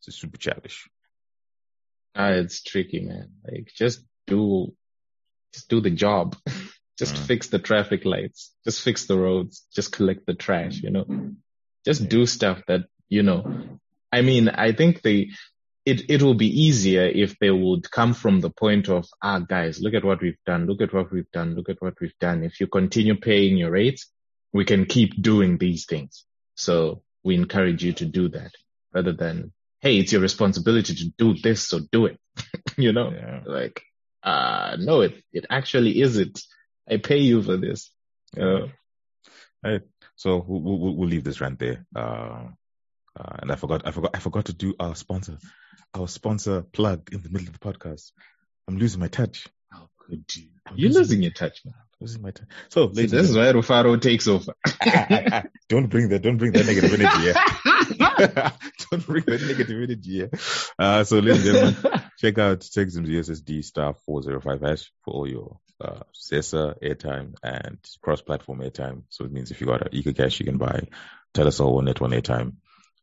This 0.00 0.14
is 0.14 0.20
super 0.20 0.38
childish. 0.38 0.88
Ah, 2.14 2.30
it's 2.30 2.62
tricky, 2.62 3.00
man. 3.00 3.30
Like 3.44 3.70
just 3.74 4.04
do, 4.26 4.74
just 5.52 5.68
do 5.68 5.80
the 5.80 5.90
job. 5.90 6.36
just 6.98 7.14
mm. 7.14 7.26
fix 7.26 7.48
the 7.48 7.58
traffic 7.58 8.04
lights. 8.04 8.52
Just 8.64 8.82
fix 8.82 9.06
the 9.06 9.16
roads. 9.16 9.64
Just 9.74 9.92
collect 9.92 10.26
the 10.26 10.34
trash, 10.34 10.82
you 10.82 10.90
know, 10.90 11.06
just 11.84 12.08
do 12.08 12.26
stuff 12.26 12.62
that, 12.66 12.82
you 13.08 13.22
know, 13.22 13.78
I 14.12 14.22
mean, 14.22 14.48
I 14.48 14.72
think 14.72 15.02
they, 15.02 15.30
it, 15.86 16.10
it 16.10 16.22
will 16.22 16.34
be 16.34 16.64
easier 16.64 17.04
if 17.04 17.38
they 17.38 17.50
would 17.50 17.90
come 17.90 18.14
from 18.14 18.40
the 18.40 18.50
point 18.50 18.88
of, 18.88 19.06
ah, 19.22 19.38
guys, 19.38 19.80
look 19.80 19.94
at 19.94 20.04
what 20.04 20.20
we've 20.20 20.42
done. 20.44 20.66
Look 20.66 20.82
at 20.82 20.92
what 20.92 21.10
we've 21.10 21.30
done. 21.30 21.54
Look 21.54 21.68
at 21.68 21.80
what 21.80 21.94
we've 22.00 22.18
done. 22.20 22.42
If 22.42 22.60
you 22.60 22.66
continue 22.66 23.16
paying 23.16 23.56
your 23.56 23.70
rates, 23.70 24.10
we 24.52 24.64
can 24.64 24.86
keep 24.86 25.20
doing 25.20 25.56
these 25.56 25.86
things. 25.86 26.24
So 26.56 27.02
we 27.22 27.36
encourage 27.36 27.84
you 27.84 27.92
to 27.94 28.04
do 28.04 28.28
that 28.30 28.52
rather 28.92 29.12
than, 29.12 29.52
Hey, 29.80 29.98
it's 29.98 30.12
your 30.12 30.20
responsibility 30.20 30.94
to 30.94 31.12
do 31.16 31.34
this. 31.34 31.68
So 31.68 31.80
do 31.92 32.06
it, 32.06 32.18
you 32.76 32.92
know, 32.92 33.10
yeah. 33.10 33.40
like 33.46 33.82
uh, 34.22 34.76
no, 34.78 35.00
it, 35.02 35.22
it 35.32 35.46
actually 35.48 36.00
isn't. 36.00 36.40
I 36.88 36.96
pay 36.96 37.18
you 37.18 37.42
for 37.42 37.56
this. 37.56 37.90
Uh, 38.38 38.66
right. 39.62 39.82
So 40.16 40.44
we'll, 40.46 40.60
we'll, 40.60 40.96
we'll, 40.96 41.08
leave 41.08 41.24
this 41.24 41.40
rant 41.40 41.58
there. 41.58 41.86
Uh, 41.94 42.48
uh, 43.18 43.36
and 43.40 43.52
I 43.52 43.56
forgot, 43.56 43.86
I 43.86 43.90
forgot, 43.90 44.10
I 44.14 44.18
forgot 44.18 44.46
to 44.46 44.52
do 44.52 44.74
our 44.78 44.94
sponsor, 44.94 45.38
our 45.94 46.08
sponsor 46.08 46.62
plug 46.62 47.08
in 47.12 47.22
the 47.22 47.30
middle 47.30 47.48
of 47.48 47.52
the 47.52 47.58
podcast. 47.58 48.12
I'm 48.66 48.78
losing 48.78 49.00
my 49.00 49.08
touch. 49.08 49.46
How 49.70 49.88
could 49.98 50.24
you? 50.34 50.48
You're 50.74 50.88
losing, 50.88 51.00
losing 51.00 51.22
your 51.22 51.32
touch 51.32 51.60
now. 51.64 51.72
Losing 52.00 52.22
my 52.22 52.30
touch. 52.30 52.48
So, 52.68 52.92
See, 52.92 53.06
this 53.06 53.30
is 53.30 53.36
why 53.36 53.52
Rufaro 53.52 54.00
takes 54.00 54.28
over. 54.28 54.52
don't 55.68 55.88
bring 55.88 56.10
that, 56.10 56.20
don't 56.22 56.36
bring 56.36 56.52
that 56.52 56.66
negative 56.66 56.94
energy 56.94 57.22
here. 57.22 57.34
don't 57.88 59.06
bring 59.06 59.24
that 59.26 59.42
negative 59.42 59.82
energy 59.82 60.10
here. 60.10 60.30
Uh, 60.78 61.04
so 61.04 61.18
ladies 61.18 61.46
and 61.46 61.74
gentlemen, 61.76 62.02
check 62.18 62.38
out 62.38 62.60
TechZim's 62.60 63.08
USSD 63.08 63.64
star 63.64 63.94
405 64.06 64.60
hash 64.60 64.92
for 65.04 65.14
all 65.14 65.28
your 65.28 65.58
uh, 65.80 66.00
ZESA 66.14 66.82
airtime 66.82 67.34
and 67.42 67.78
cross-platform 68.02 68.60
airtime. 68.60 69.02
So 69.10 69.24
it 69.24 69.32
means 69.32 69.50
if 69.50 69.60
you 69.60 69.66
got 69.66 69.82
an 69.82 69.92
EcoCash, 69.92 70.40
you 70.40 70.46
can 70.46 70.58
buy 70.58 70.88
Telecel 71.34 71.68
or 71.68 71.82
NetOne 71.82 72.20
airtime 72.20 72.54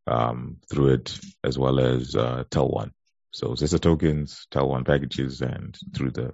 um, 0.08 0.58
through 0.70 0.94
it, 0.94 1.20
as 1.44 1.58
well 1.58 1.80
as 1.80 2.16
uh, 2.16 2.44
TelOne. 2.50 2.92
So 3.32 3.50
ZESA 3.50 3.82
tokens, 3.82 4.48
TelOne 4.52 4.86
packages, 4.86 5.42
and 5.42 5.78
through 5.94 6.12
the 6.12 6.34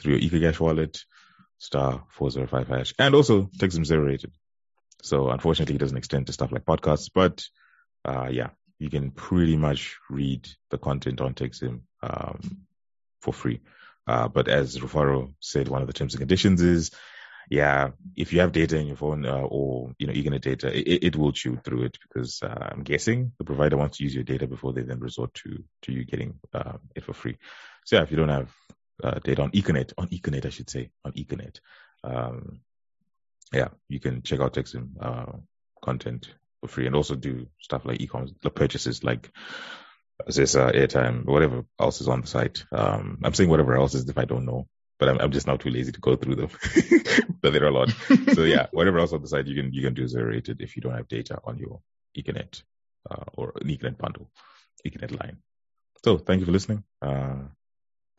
through 0.00 0.16
your 0.16 0.30
EcoCash 0.30 0.60
wallet, 0.60 0.98
star 1.58 2.04
405 2.10 2.68
hash, 2.68 2.94
and 2.98 3.14
also 3.14 3.50
TechZim 3.58 3.84
zero 3.84 4.04
rated. 4.04 4.32
So 5.02 5.28
unfortunately, 5.28 5.76
it 5.76 5.78
doesn't 5.80 5.96
extend 5.96 6.26
to 6.26 6.32
stuff 6.32 6.52
like 6.52 6.64
podcasts, 6.64 7.10
but 7.12 7.44
uh, 8.04 8.28
yeah, 8.30 8.50
you 8.78 8.90
can 8.90 9.10
pretty 9.10 9.56
much 9.56 9.96
read 10.08 10.48
the 10.70 10.78
content 10.78 11.20
on 11.20 11.34
TechZim 11.34 11.80
um, 12.02 12.40
for 13.20 13.32
free. 13.32 13.60
Uh, 14.06 14.28
but 14.28 14.48
as 14.48 14.78
Rufaro 14.78 15.34
said, 15.40 15.68
one 15.68 15.82
of 15.82 15.86
the 15.86 15.92
terms 15.92 16.14
and 16.14 16.20
conditions 16.20 16.62
is, 16.62 16.90
yeah, 17.50 17.90
if 18.16 18.32
you 18.32 18.40
have 18.40 18.52
data 18.52 18.78
in 18.78 18.86
your 18.86 18.96
phone 18.96 19.24
uh, 19.26 19.40
or 19.40 19.92
you 19.98 20.06
know 20.06 20.12
Econet 20.12 20.42
data, 20.42 20.68
it, 20.68 21.04
it, 21.04 21.16
will 21.16 21.32
chew 21.32 21.56
through 21.64 21.84
it 21.84 21.98
because 22.02 22.42
uh, 22.42 22.68
I'm 22.72 22.82
guessing 22.82 23.32
the 23.38 23.44
provider 23.44 23.76
wants 23.76 23.98
to 23.98 24.04
use 24.04 24.14
your 24.14 24.24
data 24.24 24.46
before 24.46 24.74
they 24.74 24.82
then 24.82 25.00
resort 25.00 25.32
to 25.34 25.64
to 25.82 25.92
you 25.92 26.04
getting 26.04 26.38
uh, 26.52 26.74
it 26.94 27.04
for 27.04 27.14
free. 27.14 27.38
So 27.84 27.96
yeah, 27.96 28.02
if 28.02 28.10
you 28.10 28.18
don't 28.18 28.28
have 28.28 28.52
uh, 29.02 29.18
data 29.24 29.42
on 29.42 29.50
Econet, 29.52 29.94
on 29.96 30.08
Econet, 30.08 30.44
I 30.44 30.50
should 30.50 30.68
say, 30.68 30.90
on 31.04 31.12
Econet. 31.12 31.60
Um, 32.04 32.60
yeah, 33.52 33.68
you 33.88 33.98
can 33.98 34.22
check 34.22 34.40
out 34.40 34.52
TechZim 34.52 34.90
uh, 35.00 35.32
content 35.82 36.34
for 36.60 36.68
free 36.68 36.86
and 36.86 36.96
also 36.96 37.14
do 37.14 37.46
stuff 37.60 37.84
like 37.84 38.00
e-commerce 38.00 38.32
purchases 38.54 39.04
like 39.04 39.30
this 40.26 40.56
uh, 40.56 40.70
airtime, 40.70 41.24
whatever 41.24 41.64
else 41.78 42.00
is 42.00 42.08
on 42.08 42.22
the 42.22 42.26
site. 42.26 42.64
Um, 42.72 43.18
I'm 43.22 43.34
saying 43.34 43.50
whatever 43.50 43.76
else 43.76 43.94
is 43.94 44.08
if 44.08 44.18
I 44.18 44.24
don't 44.24 44.44
know, 44.44 44.66
but 44.98 45.08
I'm, 45.08 45.18
I'm 45.20 45.30
just 45.30 45.46
not 45.46 45.60
too 45.60 45.70
lazy 45.70 45.92
to 45.92 46.00
go 46.00 46.16
through 46.16 46.34
them. 46.34 46.50
but 47.40 47.52
there 47.52 47.64
are 47.64 47.68
a 47.68 47.72
lot. 47.72 47.90
so 48.34 48.42
yeah, 48.42 48.66
whatever 48.72 48.98
else 48.98 49.12
on 49.12 49.22
the 49.22 49.28
site 49.28 49.46
you 49.46 49.60
can 49.60 49.72
you 49.72 49.82
can 49.82 49.94
do 49.94 50.08
zero 50.08 50.30
rated 50.30 50.60
if 50.60 50.76
you 50.76 50.82
don't 50.82 50.94
have 50.94 51.08
data 51.08 51.38
on 51.44 51.58
your 51.58 51.80
Econet 52.16 52.62
uh, 53.10 53.24
or 53.34 53.52
an 53.60 53.68
Econet 53.68 53.98
bundle, 53.98 54.30
Econet 54.86 55.18
line. 55.18 55.38
So 56.04 56.18
thank 56.18 56.40
you 56.40 56.46
for 56.46 56.52
listening. 56.52 56.84
Uh, 57.00 57.42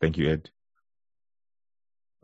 thank 0.00 0.16
you, 0.16 0.30
Ed. 0.30 0.50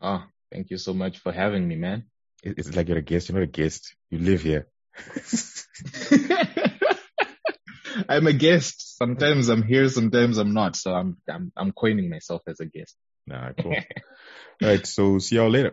Oh, 0.01 0.25
thank 0.53 0.71
you 0.71 0.79
so 0.79 0.93
much 0.95 1.19
for 1.19 1.33
having 1.33 1.67
me, 1.67 1.77
man. 1.77 2.05
It's 2.43 2.77
like 2.77 2.89
you're 2.89 2.99
a 2.99 3.03
guest. 3.03 3.29
You're 3.29 3.39
not 3.39 3.45
a 3.45 3.47
guest. 3.47 3.95
You 4.11 4.19
live 4.19 4.43
here. 4.43 4.69
I'm 8.09 8.27
a 8.27 8.33
guest. 8.33 8.99
Sometimes 8.99 9.49
I'm 9.49 9.63
here, 9.63 9.89
sometimes 9.89 10.39
I'm 10.39 10.53
not. 10.53 10.77
So 10.77 10.93
I'm 10.93 11.17
I'm 11.29 11.53
I'm 11.57 11.73
coining 11.73 12.11
myself 12.11 12.43
as 12.47 12.61
a 12.61 12.67
guest. 12.67 12.97
Nah, 13.27 13.53
cool. 13.61 13.75
All 13.75 14.69
right. 14.69 14.87
So 14.87 15.19
see 15.19 15.37
y'all 15.37 15.51
later. 15.51 15.73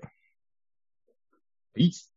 Peace. 1.75 2.07